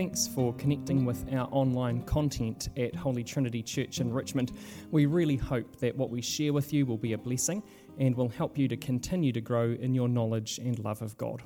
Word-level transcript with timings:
Thanks 0.00 0.26
for 0.26 0.54
connecting 0.54 1.04
with 1.04 1.30
our 1.30 1.46
online 1.52 2.00
content 2.04 2.70
at 2.78 2.94
Holy 2.94 3.22
Trinity 3.22 3.62
Church 3.62 4.00
in 4.00 4.10
Richmond. 4.10 4.50
We 4.90 5.04
really 5.04 5.36
hope 5.36 5.76
that 5.80 5.94
what 5.94 6.08
we 6.08 6.22
share 6.22 6.54
with 6.54 6.72
you 6.72 6.86
will 6.86 6.96
be 6.96 7.12
a 7.12 7.18
blessing 7.18 7.62
and 7.98 8.16
will 8.16 8.30
help 8.30 8.56
you 8.56 8.66
to 8.68 8.78
continue 8.78 9.30
to 9.30 9.42
grow 9.42 9.72
in 9.72 9.94
your 9.94 10.08
knowledge 10.08 10.56
and 10.56 10.78
love 10.78 11.02
of 11.02 11.18
God. 11.18 11.42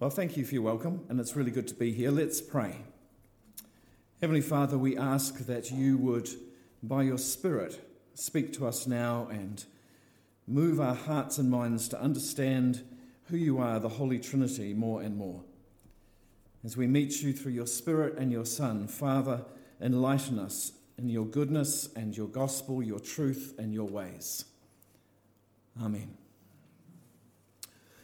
Well, 0.00 0.08
thank 0.08 0.38
you 0.38 0.46
for 0.46 0.54
your 0.54 0.62
welcome, 0.62 1.04
and 1.10 1.20
it's 1.20 1.36
really 1.36 1.50
good 1.50 1.68
to 1.68 1.74
be 1.74 1.92
here. 1.92 2.10
Let's 2.10 2.40
pray. 2.40 2.76
Heavenly 4.24 4.40
Father, 4.40 4.78
we 4.78 4.96
ask 4.96 5.40
that 5.40 5.70
you 5.70 5.98
would, 5.98 6.30
by 6.82 7.02
your 7.02 7.18
Spirit, 7.18 7.86
speak 8.14 8.54
to 8.54 8.66
us 8.66 8.86
now 8.86 9.28
and 9.30 9.62
move 10.46 10.80
our 10.80 10.94
hearts 10.94 11.36
and 11.36 11.50
minds 11.50 11.88
to 11.90 12.00
understand 12.00 12.80
who 13.24 13.36
you 13.36 13.58
are, 13.58 13.78
the 13.78 13.90
Holy 13.90 14.18
Trinity, 14.18 14.72
more 14.72 15.02
and 15.02 15.18
more. 15.18 15.42
As 16.64 16.74
we 16.74 16.86
meet 16.86 17.20
you 17.20 17.34
through 17.34 17.52
your 17.52 17.66
Spirit 17.66 18.16
and 18.16 18.32
your 18.32 18.46
Son, 18.46 18.88
Father, 18.88 19.44
enlighten 19.78 20.38
us 20.38 20.72
in 20.96 21.10
your 21.10 21.26
goodness 21.26 21.90
and 21.94 22.16
your 22.16 22.28
gospel, 22.28 22.82
your 22.82 23.00
truth 23.00 23.52
and 23.58 23.74
your 23.74 23.86
ways. 23.86 24.46
Amen. 25.82 26.16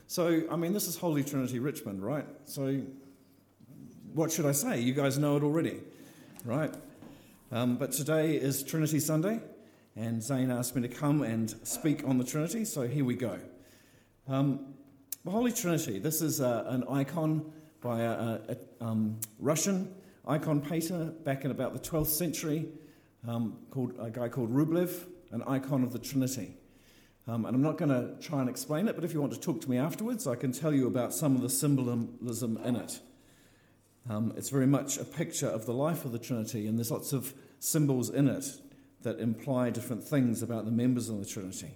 So, 0.07 0.43
I 0.51 0.57
mean, 0.57 0.75
this 0.75 0.87
is 0.87 0.99
Holy 0.99 1.25
Trinity 1.25 1.61
Richmond, 1.61 2.05
right? 2.05 2.27
So, 2.45 2.83
what 4.13 4.31
should 4.31 4.45
I 4.45 4.53
say? 4.53 4.81
You 4.81 4.93
guys 4.93 5.17
know 5.17 5.39
it 5.39 5.43
already, 5.43 5.81
right? 6.45 6.75
Um, 7.53 7.77
but 7.77 7.93
today 7.93 8.37
is 8.37 8.63
Trinity 8.63 9.01
Sunday, 9.01 9.41
and 9.97 10.23
Zane 10.23 10.51
asked 10.51 10.75
me 10.77 10.83
to 10.83 10.89
come 10.89 11.23
and 11.23 11.55
speak 11.65 12.07
on 12.07 12.19
the 12.19 12.25
Trinity, 12.25 12.65
so 12.65 12.87
here 12.87 13.05
we 13.05 13.15
go. 13.15 13.39
Um, 14.29 14.75
the 15.25 15.31
Holy 15.31 15.53
Trinity, 15.53 15.99
this 15.99 16.23
is 16.23 16.41
uh, 16.41 16.65
an 16.69 16.85
icon 16.89 17.53
by 17.81 18.03
a, 18.03 18.13
a, 18.13 18.57
um, 18.81 19.19
Russian 19.39 19.95
icon 20.27 20.61
painter 20.61 21.13
back 21.25 21.45
in 21.45 21.51
about 21.51 21.73
the 21.73 21.81
12th 21.81 22.07
century, 22.07 22.69
um, 23.27 23.59
called 23.71 23.95
a 23.99 24.11
guy 24.11 24.29
called 24.29 24.55
Rublev, 24.55 25.07
an 25.33 25.43
icon 25.43 25.83
of 25.83 25.93
the 25.93 25.99
Trinity. 25.99 26.55
Um, 27.27 27.45
and 27.45 27.55
I'm 27.55 27.63
not 27.63 27.77
going 27.77 27.91
to 27.91 28.21
try 28.21 28.41
and 28.41 28.49
explain 28.49 28.89
it, 28.89 28.95
but 28.95 29.05
if 29.05 29.13
you 29.13 29.21
want 29.21 29.33
to 29.35 29.41
talk 29.41 29.61
to 29.61 29.71
me 29.71 29.77
afterwards, 29.77 30.27
I 30.27 30.37
can 30.37 30.53
tell 30.53 30.73
you 30.73 30.87
about 30.87 31.13
some 31.13 31.37
of 31.37 31.43
the 31.43 31.51
symbolism 31.51 32.59
in 32.65 32.77
it. 32.77 33.01
Um, 34.09 34.33
it's 34.37 34.49
very 34.49 34.67
much 34.67 34.99
a 34.99 35.05
picture 35.05 35.49
of 35.49 35.67
the 35.67 35.75
life 35.75 36.05
of 36.05 36.13
the 36.13 36.19
Trinity, 36.19 36.67
and 36.67 36.79
there's 36.79 36.91
lots 36.91 37.13
of 37.13 37.35
symbols 37.59 38.11
in 38.11 38.29
it 38.29 38.47
that 39.03 39.21
imply 39.21 39.71
different 39.71 40.05
things 40.05 40.43
about 40.43 40.65
the 40.65 40.71
members 40.71 41.09
of 41.09 41.19
the 41.19 41.27
Trinity. 41.27 41.73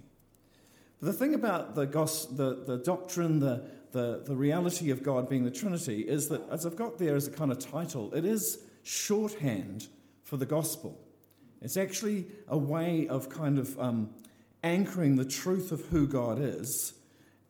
But 0.99 1.07
the 1.07 1.13
thing 1.13 1.33
about 1.33 1.75
the, 1.75 1.85
the, 1.85 2.63
the 2.65 2.77
doctrine, 2.77 3.39
the, 3.39 3.63
the, 3.91 4.23
the 4.25 4.35
reality 4.35 4.91
of 4.91 5.03
God 5.03 5.29
being 5.29 5.43
the 5.43 5.51
Trinity, 5.51 6.01
is 6.01 6.29
that, 6.29 6.41
as 6.49 6.65
I've 6.65 6.75
got 6.75 6.97
there 6.97 7.15
as 7.15 7.27
a 7.27 7.31
kind 7.31 7.51
of 7.51 7.59
title, 7.59 8.13
it 8.13 8.25
is 8.25 8.59
shorthand 8.83 9.87
for 10.23 10.37
the 10.37 10.45
gospel. 10.45 10.99
It's 11.61 11.77
actually 11.77 12.27
a 12.47 12.57
way 12.57 13.07
of 13.07 13.29
kind 13.29 13.57
of 13.57 13.79
um, 13.79 14.09
anchoring 14.63 15.15
the 15.15 15.25
truth 15.25 15.71
of 15.71 15.85
who 15.85 16.07
God 16.07 16.39
is 16.39 16.93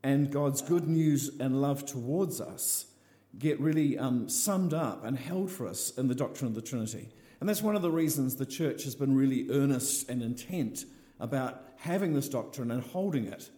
and 0.03 0.31
God's 0.31 0.61
good 0.61 0.87
news 0.87 1.31
and 1.39 1.61
love 1.61 1.85
towards 1.85 2.39
us 2.39 2.85
get 3.37 3.59
really 3.59 3.97
um, 3.97 4.29
summed 4.29 4.73
up 4.73 5.03
and 5.05 5.17
held 5.17 5.51
for 5.51 5.67
us 5.67 5.91
in 5.97 6.07
the 6.07 6.15
doctrine 6.15 6.47
of 6.47 6.55
the 6.55 6.61
Trinity. 6.61 7.09
And 7.39 7.49
that's 7.49 7.61
one 7.61 7.75
of 7.75 7.81
the 7.81 7.91
reasons 7.91 8.35
the 8.35 8.45
church 8.45 8.83
has 8.83 8.95
been 8.95 9.15
really 9.15 9.49
earnest 9.49 10.09
and 10.09 10.21
intent 10.21 10.85
about 11.19 11.61
having 11.77 12.13
this 12.13 12.29
doctrine 12.29 12.71
and 12.71 12.81
holding 12.81 13.25
it. 13.25 13.49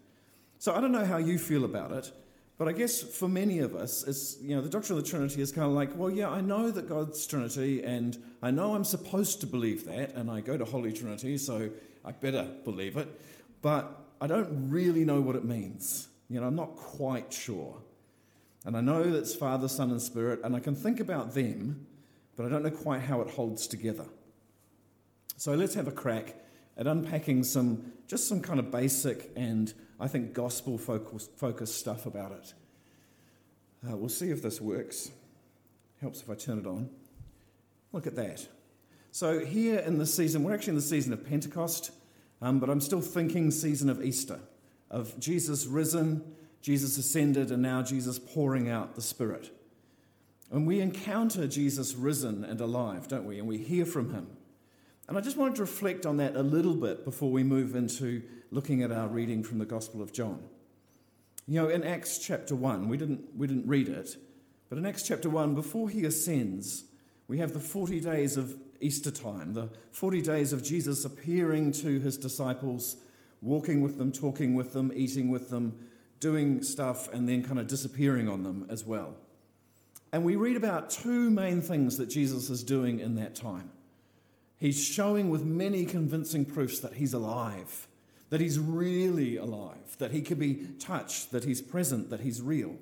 So 0.59 0.73
I 0.73 0.81
don't 0.81 0.91
know 0.91 1.05
how 1.05 1.17
you 1.17 1.37
feel 1.37 1.63
about 1.63 1.91
it, 1.91 2.11
but 2.57 2.67
I 2.67 2.71
guess 2.71 3.01
for 3.01 3.29
many 3.29 3.59
of 3.59 3.75
us, 3.75 4.03
it's, 4.07 4.37
you 4.41 4.55
know, 4.55 4.61
the 4.61 4.69
doctrine 4.69 4.97
of 4.97 5.03
the 5.03 5.09
Trinity 5.09 5.41
is 5.41 5.51
kind 5.51 5.67
of 5.67 5.73
like, 5.73 5.95
well, 5.95 6.09
yeah, 6.09 6.29
I 6.29 6.41
know 6.41 6.71
that 6.71 6.89
God's 6.89 7.25
Trinity, 7.27 7.83
and 7.83 8.17
I 8.41 8.49
know 8.49 8.73
I'm 8.73 8.83
supposed 8.83 9.41
to 9.41 9.47
believe 9.47 9.85
that, 9.85 10.15
and 10.15 10.31
I 10.31 10.41
go 10.41 10.57
to 10.57 10.65
Holy 10.65 10.91
Trinity, 10.91 11.37
so 11.37 11.69
I 12.03 12.11
better 12.11 12.47
believe 12.63 12.97
it 12.97 13.07
but 13.61 14.05
I 14.21 14.27
don't 14.27 14.69
really 14.69 15.05
know 15.05 15.21
what 15.21 15.35
it 15.35 15.45
means. 15.45 16.07
You 16.29 16.39
know, 16.39 16.47
I'm 16.47 16.55
not 16.55 16.75
quite 16.75 17.31
sure. 17.33 17.75
And 18.65 18.75
I 18.75 18.81
know 18.81 19.03
that's 19.03 19.35
Father, 19.35 19.67
Son, 19.67 19.91
and 19.91 20.01
Spirit, 20.01 20.41
and 20.43 20.55
I 20.55 20.59
can 20.59 20.75
think 20.75 20.99
about 20.99 21.33
them, 21.33 21.87
but 22.35 22.45
I 22.45 22.49
don't 22.49 22.63
know 22.63 22.71
quite 22.71 23.01
how 23.01 23.21
it 23.21 23.29
holds 23.29 23.67
together. 23.67 24.05
So 25.37 25.53
let's 25.53 25.75
have 25.75 25.87
a 25.87 25.91
crack 25.91 26.35
at 26.77 26.87
unpacking 26.87 27.43
some, 27.43 27.93
just 28.07 28.27
some 28.27 28.41
kind 28.41 28.59
of 28.59 28.71
basic 28.71 29.31
and 29.35 29.73
I 29.99 30.07
think 30.07 30.33
gospel 30.33 30.77
focused 30.77 31.79
stuff 31.79 32.05
about 32.05 32.31
it. 32.31 32.53
Uh, 33.87 33.95
we'll 33.95 34.09
see 34.09 34.29
if 34.29 34.41
this 34.41 34.61
works. 34.61 35.11
Helps 36.01 36.21
if 36.21 36.29
I 36.29 36.35
turn 36.35 36.59
it 36.59 36.67
on. 36.67 36.89
Look 37.91 38.05
at 38.05 38.15
that. 38.15 38.47
So, 39.11 39.39
here 39.39 39.79
in 39.79 39.97
the 39.97 40.05
season, 40.05 40.43
we're 40.43 40.53
actually 40.53 40.71
in 40.71 40.75
the 40.75 40.81
season 40.81 41.13
of 41.13 41.25
Pentecost. 41.25 41.91
Um, 42.41 42.59
but 42.59 42.69
I'm 42.69 42.81
still 42.81 43.01
thinking 43.01 43.49
season 43.49 43.89
of 43.89 44.03
Easter, 44.03 44.39
of 44.91 45.19
Jesus 45.19 45.65
risen, 45.65 46.23
Jesus 46.61 46.97
ascended, 46.97 47.51
and 47.51 47.61
now 47.61 47.81
Jesus 47.81 48.19
pouring 48.19 48.69
out 48.69 48.95
the 48.95 49.01
Spirit. 49.01 49.51
And 50.51 50.65
we 50.65 50.79
encounter 50.79 51.47
Jesus 51.47 51.95
risen 51.95 52.43
and 52.43 52.61
alive, 52.61 53.07
don't 53.07 53.25
we? 53.25 53.39
And 53.39 53.47
we 53.47 53.57
hear 53.57 53.85
from 53.85 54.13
him. 54.13 54.27
And 55.07 55.17
I 55.17 55.21
just 55.21 55.37
wanted 55.37 55.55
to 55.55 55.61
reflect 55.61 56.05
on 56.05 56.17
that 56.17 56.35
a 56.35 56.43
little 56.43 56.75
bit 56.75 57.05
before 57.05 57.31
we 57.31 57.43
move 57.43 57.75
into 57.75 58.23
looking 58.51 58.81
at 58.81 58.91
our 58.91 59.07
reading 59.07 59.43
from 59.43 59.59
the 59.59 59.65
Gospel 59.65 60.01
of 60.01 60.11
John. 60.11 60.43
You 61.47 61.61
know, 61.61 61.69
in 61.69 61.83
Acts 61.83 62.17
chapter 62.17 62.55
1, 62.55 62.89
we 62.89 62.97
didn't, 62.97 63.21
we 63.35 63.47
didn't 63.47 63.67
read 63.67 63.87
it, 63.87 64.17
but 64.69 64.77
in 64.77 64.85
Acts 64.85 65.03
chapter 65.03 65.29
1, 65.29 65.55
before 65.55 65.89
he 65.89 66.03
ascends, 66.03 66.83
we 67.27 67.37
have 67.37 67.53
the 67.53 67.59
40 67.59 68.01
days 68.01 68.35
of 68.35 68.55
Easter 68.81 69.11
time, 69.11 69.53
the 69.53 69.69
40 69.91 70.21
days 70.21 70.53
of 70.53 70.63
Jesus 70.63 71.05
appearing 71.05 71.71
to 71.73 71.99
his 71.99 72.17
disciples, 72.17 72.97
walking 73.41 73.81
with 73.81 73.97
them, 73.97 74.11
talking 74.11 74.55
with 74.55 74.73
them, 74.73 74.91
eating 74.93 75.29
with 75.29 75.49
them, 75.49 75.77
doing 76.19 76.63
stuff, 76.63 77.11
and 77.13 77.27
then 77.27 77.43
kind 77.43 77.59
of 77.59 77.67
disappearing 77.67 78.27
on 78.27 78.43
them 78.43 78.65
as 78.69 78.85
well. 78.85 79.15
And 80.11 80.23
we 80.23 80.35
read 80.35 80.55
about 80.55 80.89
two 80.89 81.29
main 81.29 81.61
things 81.61 81.97
that 81.97 82.07
Jesus 82.07 82.49
is 82.49 82.63
doing 82.63 82.99
in 82.99 83.15
that 83.15 83.35
time. 83.35 83.71
He's 84.57 84.83
showing 84.83 85.29
with 85.29 85.43
many 85.43 85.85
convincing 85.85 86.45
proofs 86.45 86.79
that 86.79 86.93
he's 86.93 87.13
alive, 87.13 87.87
that 88.29 88.41
he's 88.41 88.57
really 88.57 89.37
alive, 89.37 89.97
that 89.99 90.11
he 90.11 90.21
can 90.21 90.39
be 90.39 90.67
touched, 90.79 91.31
that 91.31 91.43
he's 91.43 91.61
present, 91.61 92.09
that 92.09 92.21
he's 92.21 92.41
real. 92.41 92.75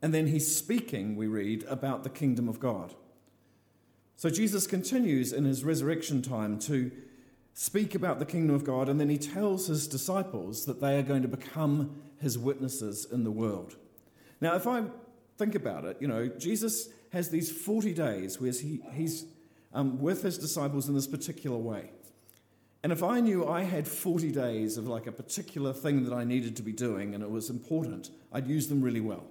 And 0.00 0.14
then 0.14 0.28
he's 0.28 0.56
speaking, 0.56 1.16
we 1.16 1.26
read, 1.26 1.64
about 1.64 2.04
the 2.04 2.10
kingdom 2.10 2.48
of 2.48 2.60
God. 2.60 2.94
So 4.16 4.30
Jesus 4.30 4.66
continues 4.66 5.32
in 5.32 5.44
his 5.44 5.64
resurrection 5.64 6.22
time 6.22 6.58
to 6.60 6.90
speak 7.58 7.96
about 7.96 8.20
the 8.20 8.24
kingdom 8.24 8.54
of 8.54 8.62
God, 8.62 8.88
and 8.88 9.00
then 9.00 9.08
he 9.08 9.18
tells 9.18 9.66
his 9.66 9.88
disciples 9.88 10.64
that 10.66 10.80
they 10.80 10.96
are 10.96 11.02
going 11.02 11.22
to 11.22 11.28
become 11.28 12.00
his 12.20 12.38
witnesses 12.38 13.04
in 13.10 13.24
the 13.24 13.32
world. 13.32 13.74
Now, 14.40 14.54
if 14.54 14.68
I 14.68 14.84
think 15.38 15.56
about 15.56 15.84
it, 15.84 15.96
you 15.98 16.06
know, 16.06 16.28
Jesus 16.28 16.88
has 17.12 17.30
these 17.30 17.50
40 17.50 17.94
days 17.94 18.40
where 18.40 18.52
he, 18.52 18.80
he's 18.92 19.24
um, 19.74 20.00
with 20.00 20.22
his 20.22 20.38
disciples 20.38 20.88
in 20.88 20.94
this 20.94 21.08
particular 21.08 21.56
way. 21.56 21.90
And 22.84 22.92
if 22.92 23.02
I 23.02 23.18
knew 23.18 23.44
I 23.44 23.62
had 23.62 23.88
40 23.88 24.30
days 24.30 24.76
of 24.76 24.86
like 24.86 25.08
a 25.08 25.12
particular 25.12 25.72
thing 25.72 26.04
that 26.04 26.12
I 26.12 26.22
needed 26.22 26.54
to 26.56 26.62
be 26.62 26.72
doing 26.72 27.12
and 27.12 27.24
it 27.24 27.30
was 27.30 27.50
important, 27.50 28.10
I'd 28.32 28.46
use 28.46 28.68
them 28.68 28.82
really 28.82 29.00
well. 29.00 29.24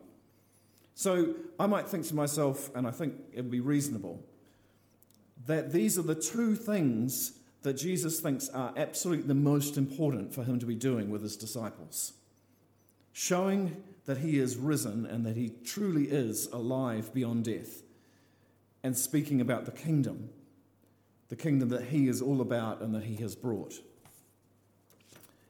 So 0.95 1.33
I 1.57 1.65
might 1.65 1.87
think 1.87 2.05
to 2.07 2.15
myself, 2.15 2.75
and 2.75 2.85
I 2.85 2.91
think 2.91 3.13
it 3.31 3.37
would 3.37 3.51
be 3.51 3.61
reasonable, 3.61 4.21
that 5.45 5.71
these 5.71 5.97
are 5.97 6.01
the 6.01 6.13
two 6.13 6.57
things 6.57 7.31
that 7.63 7.73
Jesus 7.73 8.19
thinks 8.19 8.49
are 8.49 8.73
absolutely 8.77 9.27
the 9.27 9.33
most 9.33 9.77
important 9.77 10.33
for 10.33 10.43
him 10.43 10.59
to 10.59 10.65
be 10.65 10.75
doing 10.75 11.09
with 11.09 11.21
his 11.21 11.35
disciples 11.35 12.13
showing 13.17 13.75
that 14.05 14.19
he 14.19 14.37
is 14.37 14.57
risen 14.57 15.03
and 15.07 15.25
that 15.25 15.35
he 15.35 15.51
truly 15.65 16.03
is 16.03 16.45
alive 16.53 17.11
beyond 17.15 17.43
death, 17.43 17.81
and 18.83 18.95
speaking 18.95 19.41
about 19.41 19.65
the 19.65 19.71
kingdom, 19.71 20.29
the 21.29 21.35
kingdom 21.35 21.69
that 21.69 21.85
he 21.85 22.07
is 22.07 22.21
all 22.21 22.41
about 22.41 22.79
and 22.79 22.93
that 22.93 23.05
he 23.05 23.15
has 23.15 23.35
brought. 23.35 23.73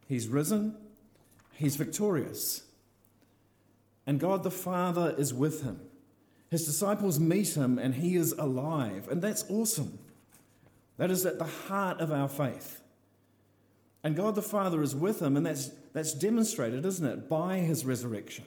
He's 0.07 0.29
risen, 0.29 0.77
he's 1.55 1.75
victorious, 1.75 2.63
and 4.05 4.17
God 4.17 4.43
the 4.43 4.49
Father 4.49 5.13
is 5.17 5.33
with 5.33 5.63
him. 5.63 5.81
His 6.49 6.65
disciples 6.65 7.19
meet 7.19 7.57
him 7.57 7.77
and 7.77 7.95
he 7.95 8.15
is 8.15 8.31
alive. 8.31 9.09
And 9.09 9.21
that's 9.21 9.43
awesome. 9.49 9.99
That 10.97 11.11
is 11.11 11.25
at 11.25 11.37
the 11.39 11.45
heart 11.45 11.99
of 11.99 12.11
our 12.11 12.27
faith. 12.27 12.81
And 14.03 14.15
God 14.15 14.35
the 14.35 14.41
Father 14.41 14.81
is 14.81 14.95
with 14.95 15.21
him, 15.21 15.37
and 15.37 15.45
that's, 15.45 15.71
that's 15.93 16.13
demonstrated, 16.13 16.85
isn't 16.85 17.05
it, 17.05 17.29
by 17.29 17.57
his 17.57 17.85
resurrection. 17.85 18.45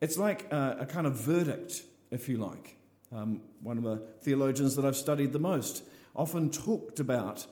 It's 0.00 0.18
like 0.18 0.52
a, 0.52 0.78
a 0.80 0.86
kind 0.86 1.06
of 1.06 1.14
verdict, 1.14 1.82
if 2.10 2.28
you 2.28 2.38
like. 2.38 2.76
um, 3.12 3.40
one 3.62 3.78
of 3.78 3.84
the 3.84 4.02
theologians 4.22 4.76
that 4.76 4.84
I've 4.84 4.96
studied 4.96 5.32
the 5.32 5.38
most, 5.38 5.82
often 6.14 6.50
talked 6.50 7.00
about 7.00 7.46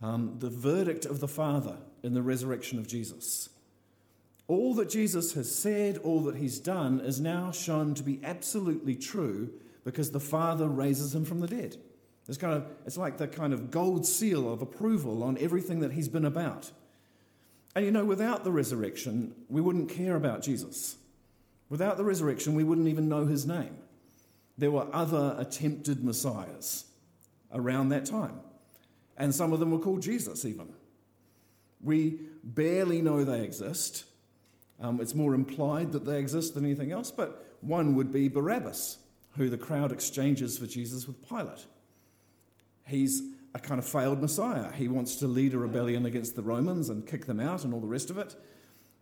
um, 0.00 0.36
the 0.38 0.50
verdict 0.50 1.04
of 1.04 1.20
the 1.20 1.28
Father 1.28 1.76
in 2.02 2.14
the 2.14 2.22
resurrection 2.22 2.78
of 2.78 2.86
Jesus. 2.86 3.48
All 4.48 4.74
that 4.74 4.90
Jesus 4.90 5.34
has 5.34 5.54
said, 5.54 5.98
all 5.98 6.20
that 6.22 6.36
he's 6.36 6.58
done, 6.58 7.00
is 7.00 7.20
now 7.20 7.52
shown 7.52 7.94
to 7.94 8.02
be 8.02 8.20
absolutely 8.22 8.96
true 8.96 9.50
because 9.84 10.10
the 10.10 10.20
Father 10.20 10.68
raises 10.68 11.14
him 11.14 11.24
from 11.24 11.40
the 11.40 11.46
dead. 11.46 11.76
It's, 12.32 12.40
kind 12.40 12.54
of, 12.54 12.66
it's 12.86 12.96
like 12.96 13.18
the 13.18 13.28
kind 13.28 13.52
of 13.52 13.70
gold 13.70 14.06
seal 14.06 14.50
of 14.50 14.62
approval 14.62 15.22
on 15.22 15.36
everything 15.36 15.80
that 15.80 15.92
he's 15.92 16.08
been 16.08 16.24
about. 16.24 16.70
And 17.74 17.84
you 17.84 17.90
know, 17.90 18.06
without 18.06 18.42
the 18.42 18.50
resurrection, 18.50 19.34
we 19.50 19.60
wouldn't 19.60 19.90
care 19.90 20.16
about 20.16 20.40
Jesus. 20.40 20.96
Without 21.68 21.98
the 21.98 22.04
resurrection, 22.04 22.54
we 22.54 22.64
wouldn't 22.64 22.88
even 22.88 23.06
know 23.06 23.26
his 23.26 23.44
name. 23.44 23.76
There 24.56 24.70
were 24.70 24.86
other 24.94 25.36
attempted 25.38 26.02
messiahs 26.02 26.86
around 27.52 27.90
that 27.90 28.06
time, 28.06 28.40
and 29.18 29.34
some 29.34 29.52
of 29.52 29.60
them 29.60 29.70
were 29.70 29.78
called 29.78 30.00
Jesus, 30.00 30.46
even. 30.46 30.72
We 31.82 32.18
barely 32.42 33.02
know 33.02 33.24
they 33.24 33.42
exist. 33.42 34.06
Um, 34.80 35.02
it's 35.02 35.14
more 35.14 35.34
implied 35.34 35.92
that 35.92 36.06
they 36.06 36.18
exist 36.18 36.54
than 36.54 36.64
anything 36.64 36.92
else, 36.92 37.10
but 37.10 37.58
one 37.60 37.94
would 37.94 38.10
be 38.10 38.28
Barabbas, 38.28 38.96
who 39.36 39.50
the 39.50 39.58
crowd 39.58 39.92
exchanges 39.92 40.56
for 40.56 40.66
Jesus 40.66 41.06
with 41.06 41.28
Pilate. 41.28 41.66
He's 42.86 43.22
a 43.54 43.58
kind 43.58 43.78
of 43.78 43.86
failed 43.86 44.20
Messiah. 44.20 44.72
He 44.72 44.88
wants 44.88 45.16
to 45.16 45.26
lead 45.26 45.54
a 45.54 45.58
rebellion 45.58 46.06
against 46.06 46.36
the 46.36 46.42
Romans 46.42 46.88
and 46.88 47.06
kick 47.06 47.26
them 47.26 47.40
out 47.40 47.64
and 47.64 47.74
all 47.74 47.80
the 47.80 47.86
rest 47.86 48.10
of 48.10 48.18
it. 48.18 48.34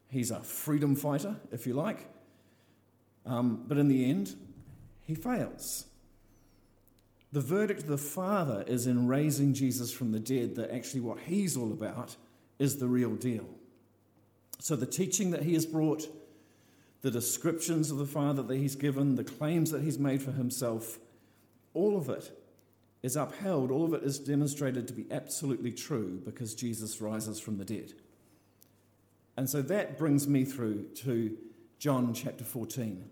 He's 0.08 0.30
a 0.30 0.40
freedom 0.40 0.96
fighter, 0.96 1.36
if 1.52 1.66
you 1.66 1.74
like. 1.74 2.08
Um, 3.24 3.64
but 3.66 3.78
in 3.78 3.88
the 3.88 4.10
end, 4.10 4.34
he 5.02 5.14
fails. 5.14 5.86
The 7.32 7.40
verdict 7.40 7.82
of 7.82 7.86
the 7.86 7.98
Father 7.98 8.64
is 8.66 8.88
in 8.88 9.06
raising 9.06 9.54
Jesus 9.54 9.92
from 9.92 10.10
the 10.10 10.18
dead, 10.18 10.56
that 10.56 10.72
actually 10.72 11.00
what 11.00 11.20
he's 11.20 11.56
all 11.56 11.72
about 11.72 12.16
is 12.58 12.78
the 12.78 12.88
real 12.88 13.14
deal. 13.14 13.46
So 14.58 14.74
the 14.74 14.86
teaching 14.86 15.30
that 15.30 15.44
he 15.44 15.54
has 15.54 15.64
brought, 15.64 16.08
the 17.02 17.10
descriptions 17.10 17.90
of 17.90 17.98
the 17.98 18.06
Father 18.06 18.42
that 18.42 18.56
he's 18.56 18.74
given, 18.74 19.14
the 19.14 19.24
claims 19.24 19.70
that 19.70 19.82
he's 19.82 19.98
made 19.98 20.22
for 20.22 20.32
himself, 20.32 20.98
all 21.72 21.96
of 21.96 22.08
it 22.08 22.32
is 23.02 23.16
upheld, 23.16 23.70
all 23.70 23.86
of 23.86 23.94
it 23.94 24.02
is 24.02 24.18
demonstrated 24.18 24.86
to 24.88 24.92
be 24.92 25.06
absolutely 25.10 25.72
true 25.72 26.20
because 26.24 26.54
Jesus 26.54 27.00
rises 27.00 27.40
from 27.40 27.56
the 27.56 27.64
dead. 27.64 27.94
And 29.36 29.48
so 29.48 29.62
that 29.62 29.96
brings 29.96 30.28
me 30.28 30.44
through 30.44 30.88
to 30.96 31.36
John 31.78 32.12
chapter 32.12 32.44
14. 32.44 33.08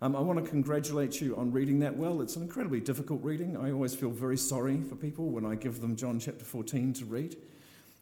Um, 0.00 0.16
I 0.16 0.20
want 0.20 0.44
to 0.44 0.48
congratulate 0.48 1.20
you 1.20 1.36
on 1.36 1.52
reading 1.52 1.80
that 1.80 1.96
well. 1.96 2.22
It's 2.22 2.36
an 2.36 2.42
incredibly 2.42 2.80
difficult 2.80 3.22
reading. 3.22 3.56
I 3.56 3.72
always 3.72 3.94
feel 3.94 4.10
very 4.10 4.36
sorry 4.36 4.80
for 4.80 4.96
people 4.96 5.30
when 5.30 5.46
I 5.46 5.54
give 5.54 5.80
them 5.80 5.96
John 5.96 6.18
chapter 6.18 6.44
14 6.44 6.92
to 6.94 7.04
read. 7.04 7.36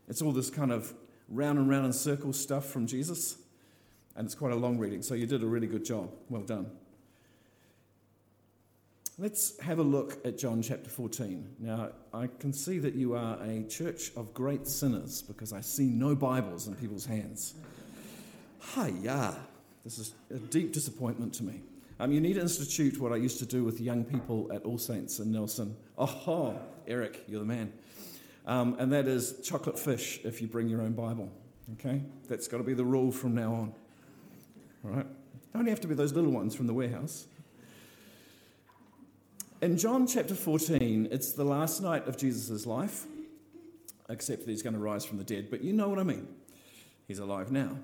It's 0.08 0.20
all 0.22 0.32
this 0.32 0.50
kind 0.50 0.72
of 0.72 0.92
round 1.28 1.58
and 1.58 1.68
round 1.68 1.86
in 1.86 1.92
circles 1.92 2.38
stuff 2.38 2.66
from 2.66 2.86
Jesus, 2.86 3.36
and 4.16 4.26
it's 4.26 4.34
quite 4.34 4.52
a 4.52 4.56
long 4.56 4.78
reading. 4.78 5.02
So 5.02 5.14
you 5.14 5.26
did 5.26 5.42
a 5.42 5.46
really 5.46 5.66
good 5.66 5.84
job. 5.84 6.10
Well 6.28 6.42
done. 6.42 6.70
Let's 9.20 9.60
have 9.60 9.78
a 9.78 9.82
look 9.82 10.16
at 10.24 10.38
John 10.38 10.62
chapter 10.62 10.88
14. 10.88 11.56
Now, 11.58 11.90
I 12.14 12.26
can 12.26 12.54
see 12.54 12.78
that 12.78 12.94
you 12.94 13.14
are 13.14 13.36
a 13.42 13.64
church 13.64 14.12
of 14.16 14.32
great 14.32 14.66
sinners 14.66 15.20
because 15.20 15.52
I 15.52 15.60
see 15.60 15.84
no 15.84 16.14
Bibles 16.14 16.68
in 16.68 16.74
people's 16.74 17.04
hands. 17.04 17.52
Hiya! 18.74 19.36
This 19.84 19.98
is 19.98 20.14
a 20.30 20.38
deep 20.38 20.72
disappointment 20.72 21.34
to 21.34 21.44
me. 21.44 21.60
Um, 21.98 22.12
you 22.12 22.20
need 22.22 22.36
to 22.36 22.40
institute 22.40 22.98
what 22.98 23.12
I 23.12 23.16
used 23.16 23.38
to 23.40 23.44
do 23.44 23.62
with 23.62 23.78
young 23.78 24.04
people 24.04 24.50
at 24.54 24.62
All 24.62 24.78
Saints 24.78 25.18
in 25.18 25.30
Nelson. 25.30 25.76
Oh, 25.98 26.58
Eric, 26.88 27.22
you're 27.28 27.40
the 27.40 27.44
man. 27.44 27.74
Um, 28.46 28.74
and 28.78 28.90
that 28.94 29.06
is 29.06 29.38
chocolate 29.44 29.78
fish 29.78 30.20
if 30.24 30.40
you 30.40 30.48
bring 30.48 30.66
your 30.66 30.80
own 30.80 30.92
Bible. 30.92 31.30
Okay? 31.74 32.00
That's 32.26 32.48
got 32.48 32.56
to 32.56 32.64
be 32.64 32.72
the 32.72 32.86
rule 32.86 33.12
from 33.12 33.34
now 33.34 33.52
on. 33.52 33.74
All 34.82 34.90
right? 34.92 35.06
Don't 35.52 35.68
have 35.68 35.80
to 35.82 35.88
be 35.88 35.94
those 35.94 36.14
little 36.14 36.32
ones 36.32 36.54
from 36.54 36.66
the 36.66 36.72
warehouse. 36.72 37.26
In 39.62 39.76
John 39.76 40.06
chapter 40.06 40.34
14, 40.34 41.08
it's 41.10 41.32
the 41.32 41.44
last 41.44 41.82
night 41.82 42.08
of 42.08 42.16
Jesus' 42.16 42.64
life, 42.64 43.04
except 44.08 44.46
that 44.46 44.50
he's 44.50 44.62
going 44.62 44.72
to 44.72 44.80
rise 44.80 45.04
from 45.04 45.18
the 45.18 45.24
dead, 45.24 45.50
but 45.50 45.62
you 45.62 45.74
know 45.74 45.86
what 45.86 45.98
I 45.98 46.02
mean. 46.02 46.26
He's 47.06 47.18
alive 47.18 47.52
now. 47.52 47.76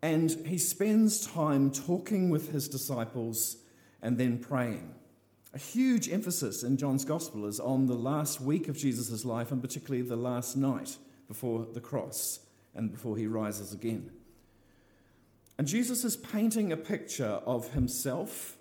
And 0.00 0.30
he 0.46 0.56
spends 0.56 1.26
time 1.26 1.70
talking 1.70 2.30
with 2.30 2.50
his 2.50 2.66
disciples 2.66 3.58
and 4.00 4.16
then 4.16 4.38
praying. 4.38 4.94
A 5.52 5.58
huge 5.58 6.08
emphasis 6.08 6.62
in 6.62 6.78
John's 6.78 7.04
gospel 7.04 7.44
is 7.44 7.60
on 7.60 7.84
the 7.84 7.94
last 7.94 8.40
week 8.40 8.68
of 8.68 8.78
Jesus' 8.78 9.26
life, 9.26 9.52
and 9.52 9.60
particularly 9.60 10.00
the 10.00 10.16
last 10.16 10.56
night 10.56 10.96
before 11.26 11.66
the 11.74 11.80
cross 11.80 12.40
and 12.74 12.90
before 12.90 13.18
he 13.18 13.26
rises 13.26 13.74
again. 13.74 14.10
And 15.58 15.66
Jesus 15.66 16.04
is 16.04 16.16
painting 16.16 16.72
a 16.72 16.76
picture 16.78 17.42
of 17.44 17.72
himself 17.72 18.57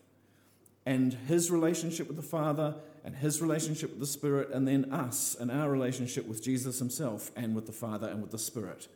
and 0.88 1.14
his 1.28 1.52
relationship 1.52 2.08
with 2.08 2.16
the 2.16 2.24
Father 2.24 2.74
and 3.04 3.14
his 3.14 3.42
relationship 3.42 3.90
with 3.90 4.00
the 4.00 4.08
Spirit, 4.08 4.52
and 4.52 4.66
then 4.66 4.94
us 4.94 5.36
and 5.38 5.52
our 5.52 5.70
relationship 5.70 6.26
with 6.26 6.42
Jesus 6.42 6.80
himself 6.80 7.30
and 7.36 7.54
with 7.54 7.66
the 7.66 7.74
Father 7.74 8.08
and 8.08 8.22
with 8.22 8.32
the 8.32 8.40
Spirit. 8.40 8.88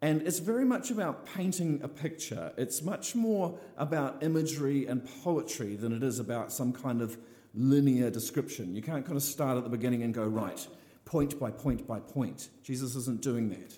And 0.00 0.22
it's 0.22 0.38
very 0.38 0.64
much 0.64 0.92
about 0.92 1.26
painting 1.26 1.80
a 1.82 1.88
picture. 1.88 2.52
It's 2.56 2.80
much 2.80 3.16
more 3.16 3.58
about 3.76 4.22
imagery 4.22 4.86
and 4.86 5.04
poetry 5.24 5.74
than 5.74 5.92
it 5.92 6.04
is 6.04 6.20
about 6.20 6.52
some 6.52 6.72
kind 6.72 7.02
of 7.02 7.18
linear 7.54 8.08
description. 8.08 8.76
You 8.76 8.82
can't 8.82 9.04
kind 9.04 9.16
of 9.16 9.24
start 9.24 9.58
at 9.58 9.64
the 9.64 9.70
beginning 9.70 10.04
and 10.04 10.14
go, 10.14 10.26
right, 10.26 10.64
point 11.04 11.40
by 11.40 11.50
point 11.50 11.88
by 11.88 11.98
point. 11.98 12.50
Jesus 12.62 12.94
isn't 12.94 13.20
doing 13.20 13.50
that. 13.50 13.74